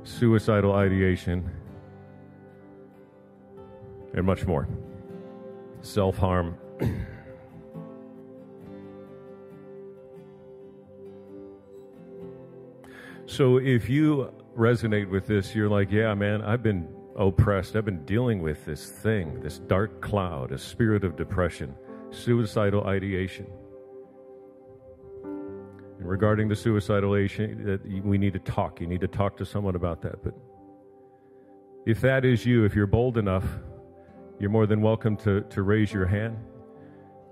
suicidal 0.02 0.72
ideation, 0.72 1.48
and 4.14 4.24
much 4.24 4.46
more. 4.46 4.66
Self 5.82 6.16
harm. 6.16 6.56
so 13.26 13.58
if 13.58 13.88
you 13.88 14.32
resonate 14.56 15.08
with 15.08 15.26
this, 15.26 15.54
you're 15.54 15.68
like, 15.68 15.90
yeah, 15.90 16.14
man, 16.14 16.42
I've 16.42 16.62
been 16.62 16.88
oppressed. 17.16 17.76
I've 17.76 17.84
been 17.84 18.04
dealing 18.04 18.42
with 18.42 18.64
this 18.64 18.90
thing, 18.90 19.40
this 19.40 19.58
dark 19.58 20.00
cloud, 20.00 20.52
a 20.52 20.58
spirit 20.58 21.04
of 21.04 21.16
depression, 21.16 21.74
suicidal 22.10 22.84
ideation. 22.84 23.46
And 25.24 26.08
regarding 26.08 26.48
the 26.48 26.56
suicidal 26.56 27.12
ideation, 27.12 28.02
we 28.04 28.16
need 28.18 28.32
to 28.32 28.38
talk. 28.38 28.80
You 28.80 28.86
need 28.86 29.02
to 29.02 29.08
talk 29.08 29.36
to 29.38 29.44
someone 29.44 29.76
about 29.76 30.00
that. 30.02 30.22
But 30.22 30.34
if 31.86 32.00
that 32.00 32.24
is 32.24 32.46
you, 32.46 32.64
if 32.64 32.74
you're 32.74 32.86
bold 32.86 33.18
enough, 33.18 33.44
you're 34.38 34.50
more 34.50 34.66
than 34.66 34.80
welcome 34.80 35.16
to, 35.18 35.42
to 35.42 35.62
raise 35.62 35.92
your 35.92 36.06
hand. 36.06 36.38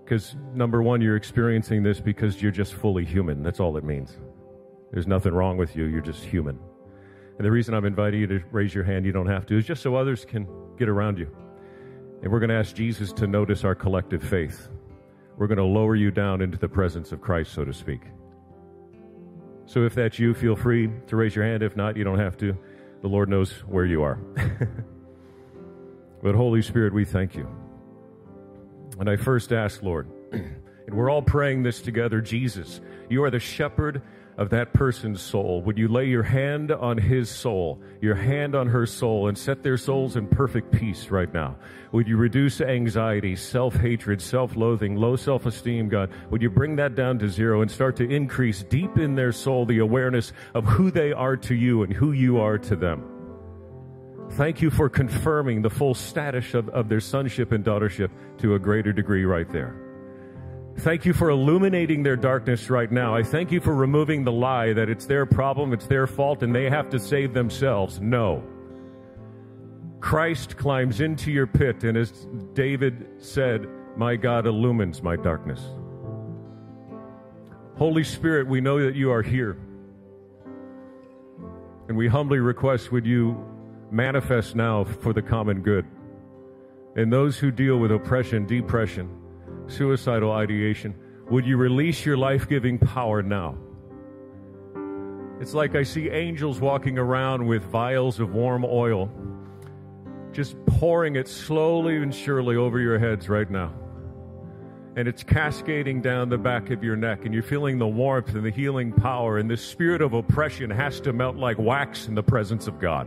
Because, 0.04 0.36
number 0.54 0.82
one, 0.82 1.00
you're 1.00 1.16
experiencing 1.16 1.82
this 1.82 2.00
because 2.00 2.40
you're 2.40 2.52
just 2.52 2.74
fully 2.74 3.04
human. 3.04 3.42
That's 3.42 3.60
all 3.60 3.76
it 3.76 3.84
means. 3.84 4.16
There's 4.90 5.06
nothing 5.06 5.32
wrong 5.32 5.56
with 5.58 5.76
you, 5.76 5.84
you're 5.84 6.00
just 6.00 6.24
human. 6.24 6.58
And 7.38 7.46
the 7.46 7.52
reason 7.52 7.72
I'm 7.72 7.84
inviting 7.84 8.20
you 8.20 8.26
to 8.26 8.42
raise 8.50 8.74
your 8.74 8.82
hand, 8.82 9.06
you 9.06 9.12
don't 9.12 9.28
have 9.28 9.46
to, 9.46 9.56
is 9.56 9.64
just 9.64 9.80
so 9.80 9.94
others 9.94 10.24
can 10.24 10.48
get 10.76 10.88
around 10.88 11.18
you. 11.18 11.30
And 12.22 12.32
we're 12.32 12.40
going 12.40 12.50
to 12.50 12.56
ask 12.56 12.74
Jesus 12.74 13.12
to 13.12 13.28
notice 13.28 13.62
our 13.62 13.76
collective 13.76 14.24
faith. 14.24 14.68
We're 15.36 15.46
going 15.46 15.58
to 15.58 15.64
lower 15.64 15.94
you 15.94 16.10
down 16.10 16.42
into 16.42 16.58
the 16.58 16.68
presence 16.68 17.12
of 17.12 17.20
Christ, 17.20 17.52
so 17.52 17.64
to 17.64 17.72
speak. 17.72 18.02
So 19.66 19.84
if 19.84 19.94
that's 19.94 20.18
you, 20.18 20.34
feel 20.34 20.56
free 20.56 20.90
to 21.06 21.16
raise 21.16 21.36
your 21.36 21.44
hand. 21.44 21.62
If 21.62 21.76
not, 21.76 21.96
you 21.96 22.02
don't 22.02 22.18
have 22.18 22.36
to. 22.38 22.58
The 23.02 23.08
Lord 23.08 23.28
knows 23.28 23.52
where 23.68 23.84
you 23.84 24.02
are. 24.02 24.16
but 26.22 26.34
Holy 26.34 26.62
Spirit, 26.62 26.92
we 26.92 27.04
thank 27.04 27.36
you. 27.36 27.48
And 28.98 29.08
I 29.08 29.14
first 29.14 29.52
ask, 29.52 29.84
Lord, 29.84 30.08
and 30.32 30.90
we're 30.90 31.08
all 31.08 31.22
praying 31.22 31.62
this 31.62 31.80
together 31.80 32.20
Jesus, 32.20 32.80
you 33.08 33.22
are 33.22 33.30
the 33.30 33.38
shepherd 33.38 34.02
of 34.38 34.50
that 34.50 34.72
person's 34.72 35.20
soul. 35.20 35.60
Would 35.62 35.76
you 35.76 35.88
lay 35.88 36.06
your 36.06 36.22
hand 36.22 36.70
on 36.70 36.96
his 36.96 37.28
soul, 37.28 37.82
your 38.00 38.14
hand 38.14 38.54
on 38.54 38.68
her 38.68 38.86
soul, 38.86 39.26
and 39.26 39.36
set 39.36 39.64
their 39.64 39.76
souls 39.76 40.16
in 40.16 40.28
perfect 40.28 40.70
peace 40.70 41.10
right 41.10 41.32
now? 41.34 41.56
Would 41.90 42.06
you 42.06 42.16
reduce 42.16 42.60
anxiety, 42.60 43.34
self 43.34 43.74
hatred, 43.74 44.22
self 44.22 44.56
loathing, 44.56 44.94
low 44.94 45.16
self 45.16 45.44
esteem, 45.44 45.88
God? 45.88 46.10
Would 46.30 46.40
you 46.40 46.50
bring 46.50 46.76
that 46.76 46.94
down 46.94 47.18
to 47.18 47.28
zero 47.28 47.62
and 47.62 47.70
start 47.70 47.96
to 47.96 48.08
increase 48.08 48.62
deep 48.62 48.96
in 48.96 49.16
their 49.16 49.32
soul 49.32 49.66
the 49.66 49.80
awareness 49.80 50.32
of 50.54 50.64
who 50.64 50.92
they 50.92 51.12
are 51.12 51.36
to 51.36 51.54
you 51.54 51.82
and 51.82 51.92
who 51.92 52.12
you 52.12 52.38
are 52.38 52.58
to 52.58 52.76
them? 52.76 53.04
Thank 54.32 54.62
you 54.62 54.70
for 54.70 54.88
confirming 54.88 55.62
the 55.62 55.70
full 55.70 55.94
status 55.94 56.54
of, 56.54 56.68
of 56.68 56.88
their 56.88 57.00
sonship 57.00 57.50
and 57.50 57.64
daughtership 57.64 58.10
to 58.38 58.54
a 58.54 58.58
greater 58.58 58.92
degree 58.92 59.24
right 59.24 59.48
there. 59.50 59.87
Thank 60.78 61.04
you 61.04 61.12
for 61.12 61.30
illuminating 61.30 62.04
their 62.04 62.16
darkness 62.16 62.70
right 62.70 62.90
now. 62.90 63.12
I 63.12 63.24
thank 63.24 63.50
you 63.50 63.60
for 63.60 63.74
removing 63.74 64.22
the 64.22 64.30
lie 64.30 64.72
that 64.72 64.88
it's 64.88 65.06
their 65.06 65.26
problem, 65.26 65.72
it's 65.72 65.88
their 65.88 66.06
fault, 66.06 66.44
and 66.44 66.54
they 66.54 66.70
have 66.70 66.88
to 66.90 67.00
save 67.00 67.34
themselves. 67.34 68.00
No. 68.00 68.44
Christ 69.98 70.56
climbs 70.56 71.00
into 71.00 71.32
your 71.32 71.48
pit, 71.48 71.82
and 71.82 71.98
as 71.98 72.28
David 72.52 73.08
said, 73.18 73.66
My 73.96 74.14
God 74.14 74.46
illumines 74.46 75.02
my 75.02 75.16
darkness. 75.16 75.60
Holy 77.76 78.04
Spirit, 78.04 78.46
we 78.46 78.60
know 78.60 78.80
that 78.80 78.94
you 78.94 79.10
are 79.10 79.22
here. 79.22 79.56
And 81.88 81.96
we 81.96 82.06
humbly 82.06 82.38
request, 82.38 82.92
would 82.92 83.04
you 83.04 83.44
manifest 83.90 84.54
now 84.54 84.84
for 84.84 85.12
the 85.12 85.22
common 85.22 85.60
good? 85.60 85.86
And 86.94 87.12
those 87.12 87.36
who 87.36 87.50
deal 87.50 87.78
with 87.78 87.90
oppression, 87.90 88.46
depression, 88.46 89.17
suicidal 89.68 90.32
ideation, 90.32 90.94
would 91.30 91.46
you 91.46 91.56
release 91.56 92.04
your 92.04 92.16
life 92.16 92.48
giving 92.48 92.78
power 92.78 93.22
now? 93.22 93.56
It's 95.40 95.54
like 95.54 95.76
I 95.76 95.84
see 95.84 96.08
angels 96.08 96.60
walking 96.60 96.98
around 96.98 97.46
with 97.46 97.62
vials 97.62 98.18
of 98.18 98.34
warm 98.34 98.64
oil, 98.64 99.08
just 100.32 100.56
pouring 100.66 101.16
it 101.16 101.28
slowly 101.28 101.96
and 101.98 102.12
surely 102.12 102.56
over 102.56 102.80
your 102.80 102.98
heads 102.98 103.28
right 103.28 103.48
now. 103.48 103.72
And 104.96 105.06
it's 105.06 105.22
cascading 105.22 106.02
down 106.02 106.28
the 106.28 106.38
back 106.38 106.70
of 106.70 106.82
your 106.82 106.96
neck, 106.96 107.24
and 107.24 107.32
you're 107.32 107.44
feeling 107.44 107.78
the 107.78 107.86
warmth 107.86 108.34
and 108.34 108.44
the 108.44 108.50
healing 108.50 108.92
power, 108.92 109.38
and 109.38 109.48
this 109.48 109.64
spirit 109.64 110.02
of 110.02 110.12
oppression 110.12 110.70
has 110.70 110.98
to 111.02 111.12
melt 111.12 111.36
like 111.36 111.56
wax 111.56 112.08
in 112.08 112.16
the 112.16 112.22
presence 112.22 112.66
of 112.66 112.80
God. 112.80 113.06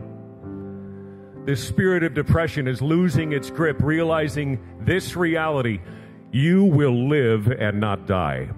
This 1.44 1.62
spirit 1.62 2.02
of 2.02 2.14
depression 2.14 2.66
is 2.66 2.80
losing 2.80 3.32
its 3.32 3.50
grip, 3.50 3.76
realizing 3.82 4.58
this 4.80 5.16
reality 5.16 5.80
you 6.32 6.64
will 6.64 7.08
live 7.08 7.46
and 7.46 7.78
not 7.78 8.06
die. 8.06 8.48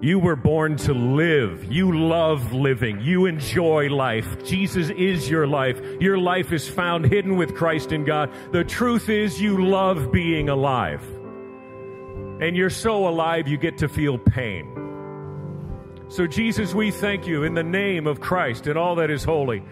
You 0.00 0.18
were 0.18 0.36
born 0.36 0.76
to 0.78 0.92
live. 0.92 1.72
You 1.72 1.98
love 1.98 2.52
living. 2.52 3.00
You 3.00 3.26
enjoy 3.26 3.88
life. 3.88 4.44
Jesus 4.44 4.90
is 4.90 5.28
your 5.28 5.46
life. 5.46 5.80
Your 6.00 6.18
life 6.18 6.52
is 6.52 6.68
found 6.68 7.06
hidden 7.06 7.36
with 7.36 7.56
Christ 7.56 7.92
in 7.92 8.04
God. 8.04 8.30
The 8.52 8.62
truth 8.62 9.08
is 9.08 9.40
you 9.40 9.66
love 9.66 10.12
being 10.12 10.48
alive. 10.48 11.02
And 12.40 12.56
you're 12.56 12.70
so 12.70 13.08
alive 13.08 13.48
you 13.48 13.56
get 13.56 13.78
to 13.78 13.88
feel 13.88 14.18
pain. 14.18 14.70
So 16.08 16.26
Jesus, 16.26 16.72
we 16.72 16.90
thank 16.90 17.26
you 17.26 17.42
in 17.42 17.54
the 17.54 17.64
name 17.64 18.06
of 18.06 18.20
Christ 18.20 18.66
and 18.66 18.78
all 18.78 18.96
that 18.96 19.10
is 19.10 19.24
holy. 19.24 19.62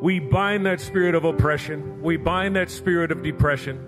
We 0.00 0.18
bind 0.18 0.64
that 0.66 0.80
spirit 0.80 1.14
of 1.14 1.24
oppression. 1.24 2.00
We 2.00 2.16
bind 2.16 2.56
that 2.56 2.70
spirit 2.70 3.12
of 3.12 3.22
depression. 3.22 3.86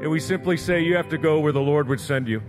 And 0.00 0.10
we 0.10 0.20
simply 0.20 0.56
say, 0.56 0.82
You 0.82 0.96
have 0.96 1.08
to 1.10 1.18
go 1.18 1.40
where 1.40 1.52
the 1.52 1.60
Lord 1.60 1.88
would 1.88 2.00
send 2.00 2.28
you. 2.28 2.42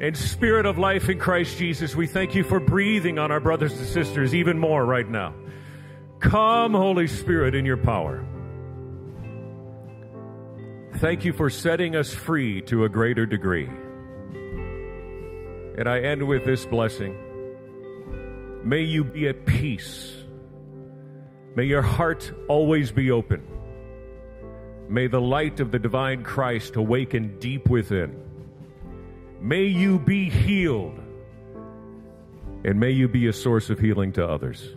In 0.00 0.14
spirit 0.14 0.66
of 0.66 0.76
life 0.76 1.08
in 1.08 1.18
Christ 1.18 1.56
Jesus, 1.56 1.94
we 1.94 2.06
thank 2.06 2.34
you 2.34 2.42
for 2.44 2.58
breathing 2.60 3.18
on 3.18 3.30
our 3.30 3.40
brothers 3.40 3.72
and 3.78 3.86
sisters 3.86 4.34
even 4.34 4.58
more 4.58 4.84
right 4.84 5.08
now. 5.08 5.34
Come, 6.20 6.72
Holy 6.72 7.06
Spirit, 7.06 7.54
in 7.54 7.64
your 7.64 7.76
power. 7.76 8.24
Thank 10.96 11.24
you 11.24 11.32
for 11.32 11.50
setting 11.50 11.96
us 11.96 12.12
free 12.12 12.62
to 12.62 12.84
a 12.84 12.88
greater 12.88 13.26
degree. 13.26 13.68
And 15.76 15.88
I 15.88 16.00
end 16.00 16.26
with 16.26 16.44
this 16.44 16.64
blessing. 16.64 17.16
May 18.64 18.82
you 18.82 19.04
be 19.04 19.28
at 19.28 19.44
peace. 19.44 20.12
May 21.56 21.64
your 21.64 21.82
heart 21.82 22.32
always 22.48 22.90
be 22.90 23.10
open. 23.10 23.53
May 24.88 25.06
the 25.06 25.20
light 25.20 25.60
of 25.60 25.70
the 25.70 25.78
divine 25.78 26.22
Christ 26.22 26.76
awaken 26.76 27.38
deep 27.38 27.68
within. 27.68 28.20
May 29.40 29.64
you 29.64 29.98
be 29.98 30.30
healed. 30.30 30.98
And 32.64 32.80
may 32.80 32.90
you 32.90 33.08
be 33.08 33.26
a 33.26 33.32
source 33.32 33.68
of 33.70 33.78
healing 33.78 34.12
to 34.12 34.26
others. 34.26 34.74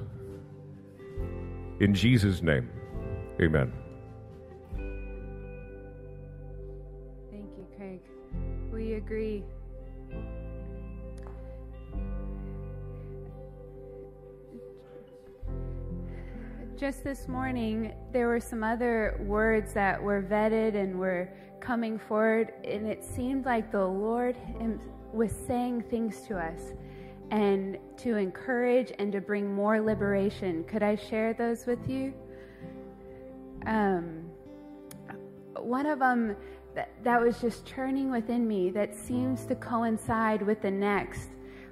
In 1.79 1.93
Jesus' 1.93 2.41
name, 2.41 2.69
amen. 3.41 3.71
Thank 7.31 7.49
you, 7.57 7.65
Craig. 7.77 8.01
We 8.71 8.95
agree. 8.95 9.43
Just 16.77 17.03
this 17.03 17.27
morning, 17.27 17.91
there 18.13 18.27
were 18.27 18.39
some 18.39 18.63
other 18.63 19.19
words 19.25 19.73
that 19.73 20.01
were 20.01 20.21
vetted 20.21 20.75
and 20.75 20.99
were 20.99 21.27
coming 21.59 21.97
forward, 21.97 22.53
and 22.63 22.85
it 22.85 23.03
seemed 23.03 23.45
like 23.45 23.71
the 23.71 23.83
Lord 23.83 24.37
was 25.11 25.31
saying 25.31 25.81
things 25.89 26.21
to 26.27 26.37
us 26.37 26.73
and 27.31 27.79
to 27.97 28.17
encourage 28.17 28.93
and 28.99 29.11
to 29.11 29.19
bring 29.19 29.51
more 29.53 29.81
liberation. 29.81 30.63
Could 30.65 30.83
I 30.83 30.95
share 30.95 31.33
those 31.33 31.65
with 31.65 31.89
you? 31.89 32.13
Um, 33.65 34.29
one 35.57 35.87
of 35.87 35.97
them 35.97 36.35
that, 36.75 36.91
that 37.03 37.19
was 37.19 37.41
just 37.41 37.65
churning 37.65 38.11
within 38.11 38.47
me 38.47 38.69
that 38.69 38.93
seems 38.93 39.45
to 39.45 39.55
coincide 39.55 40.43
with 40.43 40.61
the 40.61 40.71
next 40.71 41.29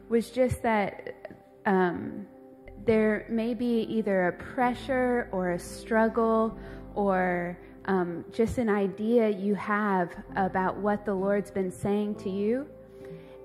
was 0.09 0.31
just 0.31 0.63
that. 0.63 1.37
Um, 1.67 2.25
there 2.85 3.25
may 3.29 3.53
be 3.53 3.81
either 3.89 4.27
a 4.27 4.33
pressure 4.33 5.27
or 5.31 5.51
a 5.51 5.59
struggle 5.59 6.57
or 6.93 7.57
um, 7.85 8.25
just 8.31 8.57
an 8.57 8.69
idea 8.69 9.29
you 9.29 9.55
have 9.55 10.15
about 10.35 10.77
what 10.77 11.05
the 11.05 11.13
Lord's 11.13 11.51
been 11.51 11.71
saying 11.71 12.15
to 12.15 12.29
you, 12.29 12.65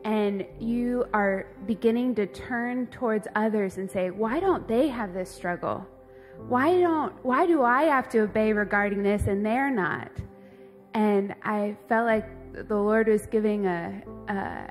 and 0.05 0.47
you 0.59 1.05
are 1.12 1.47
beginning 1.66 2.14
to 2.14 2.26
turn 2.26 2.86
towards 2.86 3.26
others 3.34 3.76
and 3.76 3.91
say, 3.91 4.11
"Why 4.11 4.41
don't 4.41 4.66
they 4.66 4.88
have 4.88 5.12
this 5.12 5.30
struggle? 5.30 5.86
Why 6.49 6.80
don't? 6.80 7.12
Why 7.22 7.47
do 7.47 7.62
I 7.62 7.82
have 7.84 8.09
to 8.11 8.20
obey 8.20 8.53
regarding 8.53 9.03
this 9.03 9.26
and 9.26 9.45
they're 9.45 9.70
not?" 9.70 10.11
And 10.95 11.34
I 11.43 11.76
felt 11.88 12.07
like 12.07 12.26
the 12.68 12.76
Lord 12.76 13.09
was 13.09 13.26
giving 13.26 13.66
a, 13.66 14.03
a 14.28 14.70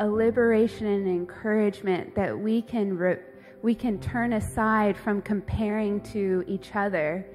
a 0.00 0.08
liberation 0.08 0.86
and 0.86 1.08
encouragement 1.08 2.14
that 2.14 2.36
we 2.38 2.62
can 2.62 2.96
re- 2.96 3.18
we 3.62 3.74
can 3.74 3.98
turn 4.00 4.34
aside 4.34 4.96
from 4.96 5.20
comparing 5.22 6.00
to 6.00 6.44
each 6.46 6.74
other 6.74 7.26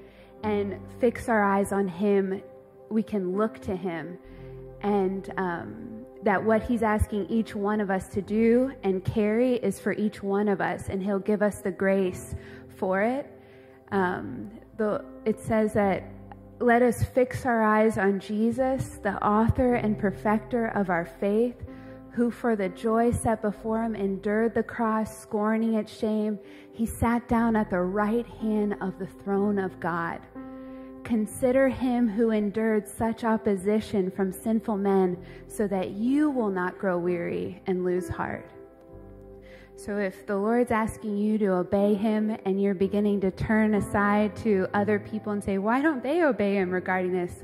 and 0.43 0.80
fix 0.99 1.30
our 1.30 1.43
eyes 1.43 1.71
on 1.71 1.88
Him. 1.88 2.41
We 2.89 3.03
can 3.03 3.38
look 3.38 3.59
to 3.61 3.76
Him. 3.76 4.17
And 4.82 5.32
um, 5.38 6.05
that 6.24 6.43
what 6.43 6.63
He's 6.63 6.84
asking 6.84 7.28
each 7.30 7.55
one 7.55 7.82
of 7.82 7.89
us 7.89 8.07
to 8.09 8.21
do 8.21 8.74
and 8.84 9.03
carry 9.03 9.55
is 9.55 9.80
for 9.80 9.93
each 9.93 10.24
one 10.24 10.47
of 10.47 10.61
us, 10.61 10.89
and 10.89 11.01
He'll 11.03 11.19
give 11.19 11.41
us 11.41 11.59
the 11.59 11.71
grace 11.71 12.36
for 12.78 13.01
it. 13.01 13.30
Um, 13.91 14.51
the, 14.78 15.03
it 15.26 15.39
says 15.39 15.74
that 15.74 16.03
let 16.59 16.82
us 16.82 17.03
fix 17.03 17.45
our 17.45 17.63
eyes 17.63 17.97
on 17.97 18.19
Jesus, 18.19 18.99
the 19.03 19.21
author 19.26 19.76
and 19.76 19.99
perfecter 19.99 20.67
of 20.67 20.89
our 20.89 21.05
faith 21.05 21.55
who 22.14 22.30
for 22.30 22.55
the 22.55 22.70
joy 22.70 23.11
set 23.11 23.41
before 23.41 23.82
him 23.82 23.95
endured 23.95 24.53
the 24.53 24.64
cross, 24.64 25.20
scorning 25.20 25.74
its 25.74 25.97
shame. 25.97 26.38
He 26.72 26.86
sat 26.86 27.28
down 27.28 27.55
at 27.55 27.72
the 27.72 27.82
right 27.82 28.26
hand 28.26 28.76
of 28.82 28.99
the 28.99 29.07
throne 29.07 29.57
of 29.57 29.80
God. 29.80 30.22
Consider 31.03 31.68
him 31.68 32.07
who 32.07 32.30
endured 32.30 32.88
such 32.88 33.24
opposition 33.24 34.11
from 34.11 34.32
sinful 34.32 34.78
men, 34.78 35.18
so 35.47 35.68
that 35.68 35.91
you 35.91 36.30
will 36.30 36.49
not 36.49 36.78
grow 36.78 36.97
weary 36.97 37.61
and 37.66 37.84
lose 37.84 38.07
heart. 38.07 38.49
So, 39.76 39.97
if 39.97 40.26
the 40.28 40.38
Lord's 40.38 40.72
asking 40.72 41.18
you 41.18 41.38
to 41.39 41.47
obey 41.47 41.95
him 41.95 42.38
and 42.45 42.61
you're 42.61 42.76
beginning 42.76 43.20
to 43.22 43.32
turn 43.32 43.74
aside 43.74 44.36
to 44.38 44.68
other 44.74 44.99
people 44.99 45.34
and 45.34 45.43
say, 45.43 45.57
Why 45.57 45.82
don't 45.82 46.03
they 46.03 46.24
obey 46.24 46.55
him 46.55 46.70
regarding 46.70 47.11
this? 47.11 47.43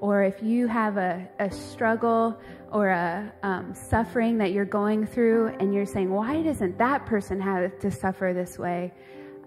Or 0.00 0.22
if 0.24 0.42
you 0.42 0.66
have 0.66 0.96
a, 0.96 1.28
a 1.38 1.50
struggle 1.50 2.38
or 2.72 2.88
a 2.88 3.32
um, 3.42 3.74
suffering 3.74 4.38
that 4.38 4.52
you're 4.52 4.64
going 4.64 5.06
through 5.06 5.48
and 5.60 5.72
you're 5.72 5.86
saying, 5.86 6.10
Why 6.10 6.42
doesn't 6.42 6.76
that 6.78 7.06
person 7.06 7.40
have 7.40 7.78
to 7.78 7.90
suffer 7.90 8.32
this 8.34 8.58
way? 8.58 8.92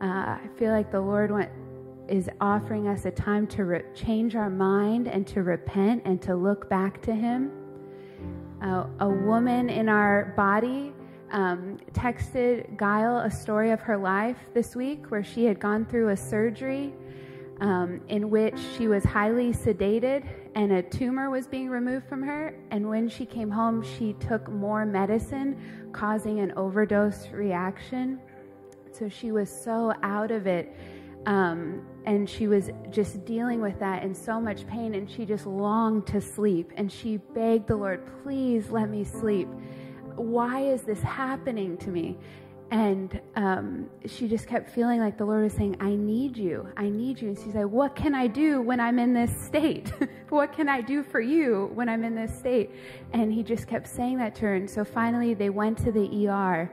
Uh, 0.01 0.37
I 0.37 0.49
feel 0.57 0.71
like 0.71 0.91
the 0.91 1.01
Lord 1.01 1.31
went, 1.31 1.51
is 2.07 2.29
offering 2.39 2.87
us 2.87 3.05
a 3.05 3.11
time 3.11 3.45
to 3.47 3.65
re- 3.65 3.83
change 3.93 4.35
our 4.35 4.49
mind 4.49 5.07
and 5.07 5.27
to 5.27 5.43
repent 5.43 6.03
and 6.05 6.21
to 6.21 6.35
look 6.35 6.69
back 6.69 7.01
to 7.03 7.13
Him. 7.13 7.51
Uh, 8.61 8.85
a 8.99 9.09
woman 9.09 9.69
in 9.69 9.89
our 9.89 10.33
body 10.35 10.93
um, 11.31 11.77
texted 11.91 12.77
Guile 12.77 13.19
a 13.19 13.31
story 13.31 13.71
of 13.71 13.79
her 13.81 13.97
life 13.97 14.37
this 14.53 14.75
week 14.75 15.11
where 15.11 15.23
she 15.23 15.45
had 15.45 15.59
gone 15.59 15.85
through 15.85 16.09
a 16.09 16.17
surgery 16.17 16.93
um, 17.61 18.01
in 18.07 18.29
which 18.29 18.57
she 18.77 18.87
was 18.87 19.03
highly 19.03 19.51
sedated 19.51 20.27
and 20.55 20.71
a 20.71 20.81
tumor 20.81 21.29
was 21.29 21.47
being 21.47 21.69
removed 21.69 22.07
from 22.07 22.23
her. 22.23 22.55
And 22.71 22.87
when 22.87 23.07
she 23.09 23.25
came 23.25 23.49
home, 23.49 23.83
she 23.83 24.13
took 24.13 24.49
more 24.49 24.85
medicine, 24.85 25.57
causing 25.91 26.39
an 26.39 26.53
overdose 26.53 27.29
reaction. 27.29 28.19
So 28.91 29.09
she 29.09 29.31
was 29.31 29.49
so 29.49 29.93
out 30.03 30.31
of 30.31 30.47
it. 30.47 30.75
Um, 31.25 31.85
and 32.05 32.29
she 32.29 32.47
was 32.47 32.71
just 32.89 33.25
dealing 33.25 33.61
with 33.61 33.77
that 33.79 34.03
in 34.03 34.15
so 34.15 34.39
much 34.39 34.65
pain, 34.67 34.95
and 34.95 35.09
she 35.09 35.25
just 35.25 35.45
longed 35.45 36.07
to 36.07 36.21
sleep. 36.21 36.71
And 36.75 36.91
she 36.91 37.17
begged 37.17 37.67
the 37.67 37.75
Lord, 37.75 38.01
please 38.23 38.69
let 38.69 38.89
me 38.89 39.03
sleep. 39.03 39.47
Why 40.15 40.61
is 40.61 40.81
this 40.83 41.01
happening 41.01 41.77
to 41.77 41.89
me? 41.89 42.17
And 42.71 43.19
um, 43.35 43.89
she 44.05 44.27
just 44.27 44.47
kept 44.47 44.69
feeling 44.69 44.99
like 44.99 45.17
the 45.17 45.25
Lord 45.25 45.43
was 45.43 45.53
saying, 45.53 45.77
I 45.79 45.95
need 45.95 46.37
you. 46.37 46.67
I 46.77 46.89
need 46.89 47.19
you. 47.19 47.29
And 47.29 47.37
she's 47.37 47.55
like, 47.55 47.65
What 47.65 47.95
can 47.95 48.13
I 48.13 48.27
do 48.27 48.61
when 48.61 48.79
I'm 48.79 48.99
in 48.99 49.13
this 49.13 49.35
state? 49.35 49.91
what 50.29 50.53
can 50.53 50.69
I 50.69 50.81
do 50.81 51.01
for 51.01 51.19
you 51.19 51.71
when 51.73 51.89
I'm 51.89 52.03
in 52.03 52.13
this 52.13 52.37
state? 52.37 52.69
And 53.13 53.33
he 53.33 53.41
just 53.41 53.67
kept 53.67 53.87
saying 53.87 54.19
that 54.19 54.35
to 54.35 54.41
her. 54.41 54.55
And 54.55 54.69
so 54.69 54.85
finally, 54.85 55.33
they 55.33 55.49
went 55.49 55.79
to 55.79 55.91
the 55.91 56.27
ER, 56.27 56.71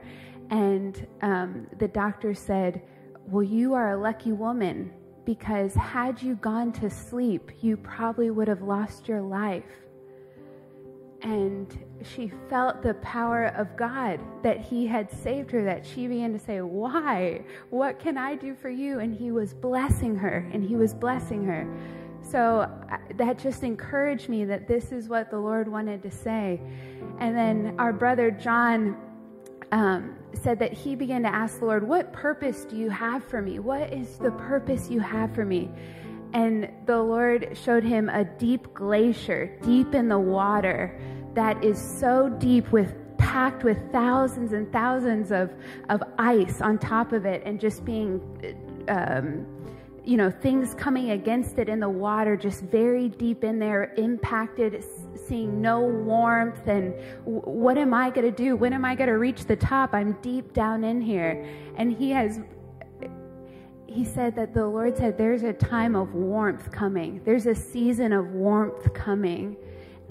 and 0.51 1.07
um, 1.23 1.67
the 1.79 1.87
doctor 1.87 2.35
said, 2.35 2.81
Well, 3.25 3.43
you 3.43 3.73
are 3.73 3.93
a 3.93 3.97
lucky 3.97 4.33
woman 4.33 4.93
because 5.25 5.73
had 5.73 6.21
you 6.21 6.35
gone 6.35 6.71
to 6.73 6.89
sleep, 6.89 7.51
you 7.61 7.75
probably 7.75 8.29
would 8.29 8.47
have 8.47 8.61
lost 8.61 9.07
your 9.07 9.21
life 9.21 9.65
and 11.27 11.77
she 12.15 12.31
felt 12.49 12.81
the 12.81 12.93
power 12.95 13.47
of 13.57 13.75
God 13.75 14.21
that 14.43 14.61
He 14.61 14.87
had 14.87 15.11
saved 15.11 15.51
her, 15.51 15.61
that 15.65 15.85
she 15.85 16.07
began 16.07 16.31
to 16.31 16.39
say, 16.39 16.61
Why? 16.61 17.43
What 17.69 17.99
can 17.99 18.17
I 18.17 18.35
do 18.35 18.55
for 18.55 18.69
you? 18.69 18.99
And 18.99 19.13
He 19.13 19.31
was 19.31 19.53
blessing 19.53 20.15
her, 20.15 20.49
and 20.53 20.63
He 20.63 20.77
was 20.77 20.93
blessing 20.93 21.43
her. 21.43 21.67
So 22.21 22.71
that 23.15 23.39
just 23.39 23.63
encouraged 23.63 24.29
me 24.29 24.45
that 24.45 24.69
this 24.69 24.93
is 24.93 25.09
what 25.09 25.29
the 25.29 25.37
Lord 25.37 25.67
wanted 25.67 26.01
to 26.03 26.11
say. 26.11 26.61
And 27.19 27.35
then 27.35 27.75
our 27.77 27.91
brother 27.91 28.31
John 28.31 28.95
um, 29.73 30.15
said 30.33 30.59
that 30.59 30.71
he 30.71 30.95
began 30.95 31.23
to 31.23 31.33
ask 31.33 31.59
the 31.59 31.65
Lord, 31.65 31.85
What 31.85 32.13
purpose 32.13 32.63
do 32.63 32.77
you 32.77 32.89
have 32.89 33.21
for 33.25 33.41
me? 33.41 33.59
What 33.59 33.91
is 33.91 34.17
the 34.17 34.31
purpose 34.31 34.89
you 34.89 35.01
have 35.01 35.35
for 35.35 35.43
me? 35.43 35.69
And 36.33 36.69
the 36.85 37.01
Lord 37.01 37.57
showed 37.63 37.83
him 37.83 38.09
a 38.09 38.23
deep 38.23 38.73
glacier, 38.73 39.57
deep 39.61 39.93
in 39.95 40.07
the 40.07 40.19
water, 40.19 40.99
that 41.33 41.63
is 41.63 41.79
so 41.79 42.29
deep 42.29 42.71
with 42.71 42.95
packed 43.17 43.63
with 43.63 43.77
thousands 43.91 44.53
and 44.53 44.71
thousands 44.71 45.31
of, 45.31 45.51
of 45.89 46.01
ice 46.17 46.61
on 46.61 46.77
top 46.77 47.11
of 47.11 47.25
it, 47.25 47.41
and 47.45 47.59
just 47.59 47.83
being, 47.83 48.21
um, 48.87 49.45
you 50.05 50.15
know, 50.15 50.31
things 50.31 50.73
coming 50.75 51.11
against 51.11 51.57
it 51.57 51.67
in 51.67 51.79
the 51.79 51.89
water, 51.89 52.37
just 52.37 52.63
very 52.63 53.09
deep 53.09 53.43
in 53.43 53.59
there, 53.59 53.93
impacted, 53.97 54.83
seeing 55.27 55.61
no 55.61 55.81
warmth. 55.81 56.67
And 56.67 56.93
what 57.25 57.77
am 57.77 57.93
I 57.93 58.09
going 58.09 58.25
to 58.25 58.31
do? 58.31 58.55
When 58.55 58.71
am 58.71 58.85
I 58.85 58.95
going 58.95 59.09
to 59.09 59.17
reach 59.17 59.45
the 59.45 59.57
top? 59.57 59.93
I'm 59.93 60.13
deep 60.21 60.53
down 60.53 60.83
in 60.83 61.01
here. 61.01 61.45
And 61.75 61.91
he 61.91 62.11
has 62.11 62.39
he 63.97 64.05
said 64.05 64.35
that 64.35 64.53
the 64.53 64.63
Lord 64.63 64.95
said 64.95 65.17
there's 65.17 65.41
a 65.41 65.53
time 65.53 65.95
of 65.95 66.13
warmth 66.13 66.71
coming. 66.71 67.19
There's 67.25 67.47
a 67.47 67.55
season 67.55 68.13
of 68.13 68.27
warmth 68.29 68.93
coming. 68.93 69.57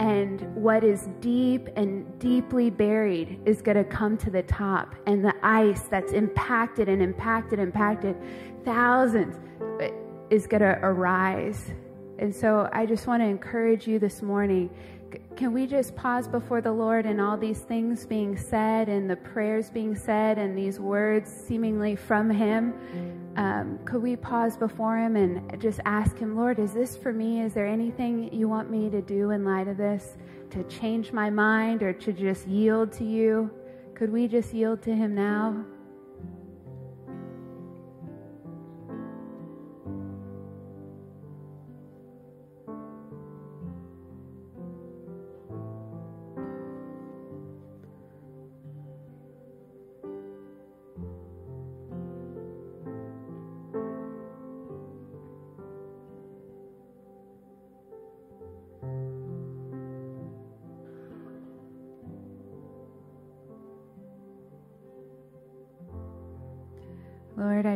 And 0.01 0.41
what 0.57 0.82
is 0.82 1.09
deep 1.20 1.68
and 1.76 2.18
deeply 2.18 2.68
buried 2.68 3.39
is 3.47 3.62
going 3.62 3.76
to 3.76 3.84
come 3.84 4.16
to 4.18 4.28
the 4.28 4.43
top. 4.43 4.97
And 5.07 5.24
the 5.24 5.34
ice 5.41 5.82
that's 5.82 6.11
impacted 6.11 6.89
and 6.89 7.01
impacted, 7.01 7.61
impacted 7.61 8.16
thousands 8.64 9.37
is 10.30 10.49
going 10.49 10.62
to 10.62 10.80
arise. 10.82 11.70
And 12.18 12.34
so 12.34 12.68
I 12.72 12.87
just 12.87 13.07
want 13.07 13.22
to 13.22 13.26
encourage 13.26 13.87
you 13.87 14.01
this 14.01 14.20
morning 14.20 14.68
can 15.37 15.53
we 15.53 15.68
just 15.68 15.95
pause 15.95 16.26
before 16.26 16.61
the 16.61 16.72
Lord 16.72 17.07
and 17.07 17.20
all 17.20 17.37
these 17.37 17.61
things 17.61 18.05
being 18.05 18.37
said 18.37 18.89
and 18.89 19.09
the 19.09 19.14
prayers 19.14 19.70
being 19.70 19.95
said 19.95 20.37
and 20.37 20.59
these 20.59 20.80
words 20.80 21.30
seemingly 21.30 21.95
from 21.95 22.28
Him? 22.28 22.74
Um, 23.37 23.78
could 23.84 24.03
we 24.03 24.16
pause 24.16 24.57
before 24.57 24.97
Him 24.97 25.14
and 25.14 25.61
just 25.61 25.80
ask 25.84 26.16
Him, 26.16 26.37
Lord, 26.37 26.59
is 26.59 26.72
this 26.72 26.97
for 26.97 27.12
me? 27.12 27.43
Is 27.43 27.53
there 27.53 27.66
anything 27.66 28.32
you 28.32 28.49
want 28.49 28.70
me 28.70 28.89
to 28.89 29.03
do 29.03 29.30
in 29.30 29.45
light 29.45 29.68
of 29.68 29.76
this 29.76 30.16
to 30.51 30.64
change 30.64 31.12
my 31.12 31.28
mind 31.28 31.82
or 31.82 31.93
to 31.93 32.12
just 32.12 32.47
yield 32.49 32.93
to 32.93 33.05
you? 33.05 33.51
Could 33.95 34.11
we 34.11 34.26
just 34.26 34.55
yield 34.55 34.80
to 34.82 34.95
Him 34.95 35.14
now? 35.14 35.66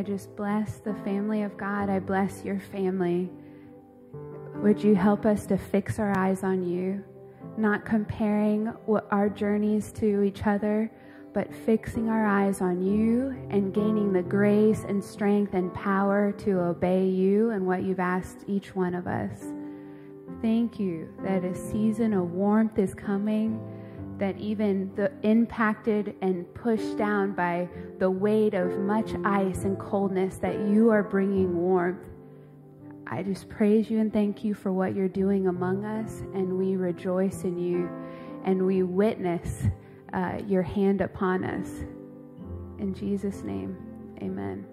I 0.01 0.03
just 0.03 0.35
bless 0.35 0.79
the 0.79 0.95
family 1.05 1.43
of 1.43 1.55
God. 1.57 1.87
I 1.87 1.99
bless 1.99 2.43
your 2.43 2.59
family. 2.59 3.29
Would 4.55 4.83
you 4.83 4.95
help 4.95 5.27
us 5.27 5.45
to 5.45 5.59
fix 5.59 5.99
our 5.99 6.17
eyes 6.17 6.41
on 6.41 6.67
you, 6.67 7.03
not 7.55 7.85
comparing 7.85 8.65
what 8.87 9.07
our 9.11 9.29
journeys 9.29 9.91
to 9.91 10.23
each 10.23 10.47
other, 10.47 10.91
but 11.35 11.53
fixing 11.53 12.09
our 12.09 12.25
eyes 12.25 12.61
on 12.61 12.81
you 12.81 13.27
and 13.51 13.75
gaining 13.75 14.11
the 14.11 14.23
grace 14.23 14.85
and 14.87 15.03
strength 15.03 15.53
and 15.53 15.71
power 15.75 16.31
to 16.39 16.59
obey 16.59 17.05
you 17.05 17.51
and 17.51 17.67
what 17.67 17.83
you've 17.83 17.99
asked 17.99 18.39
each 18.47 18.75
one 18.75 18.95
of 18.95 19.05
us. 19.05 19.53
Thank 20.41 20.79
you 20.79 21.13
that 21.21 21.45
a 21.45 21.53
season 21.53 22.13
of 22.13 22.31
warmth 22.31 22.79
is 22.79 22.95
coming 22.95 23.61
that 24.21 24.37
even 24.37 24.93
the 24.95 25.11
impacted 25.23 26.13
and 26.21 26.45
pushed 26.53 26.95
down 26.95 27.31
by 27.31 27.67
the 27.97 28.11
weight 28.11 28.53
of 28.53 28.77
much 28.77 29.15
ice 29.25 29.63
and 29.63 29.79
coldness 29.79 30.37
that 30.37 30.59
you 30.69 30.91
are 30.91 31.01
bringing 31.01 31.57
warmth. 31.57 32.07
I 33.07 33.23
just 33.23 33.49
praise 33.49 33.89
you 33.89 33.99
and 33.99 34.13
thank 34.13 34.43
you 34.43 34.53
for 34.53 34.71
what 34.71 34.93
you're 34.93 35.07
doing 35.07 35.47
among 35.47 35.85
us, 35.85 36.21
and 36.35 36.55
we 36.55 36.75
rejoice 36.75 37.45
in 37.45 37.57
you 37.57 37.89
and 38.45 38.63
we 38.63 38.83
witness 38.83 39.63
uh, 40.13 40.37
your 40.47 40.61
hand 40.61 41.01
upon 41.01 41.43
us. 41.43 41.69
In 42.77 42.93
Jesus' 42.93 43.41
name, 43.41 43.75
amen. 44.21 44.67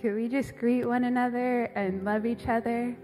Could 0.00 0.14
we 0.14 0.28
just 0.28 0.56
greet 0.56 0.84
one 0.84 1.02
another 1.02 1.64
and 1.74 2.04
love 2.04 2.26
each 2.26 2.46
other? 2.46 2.96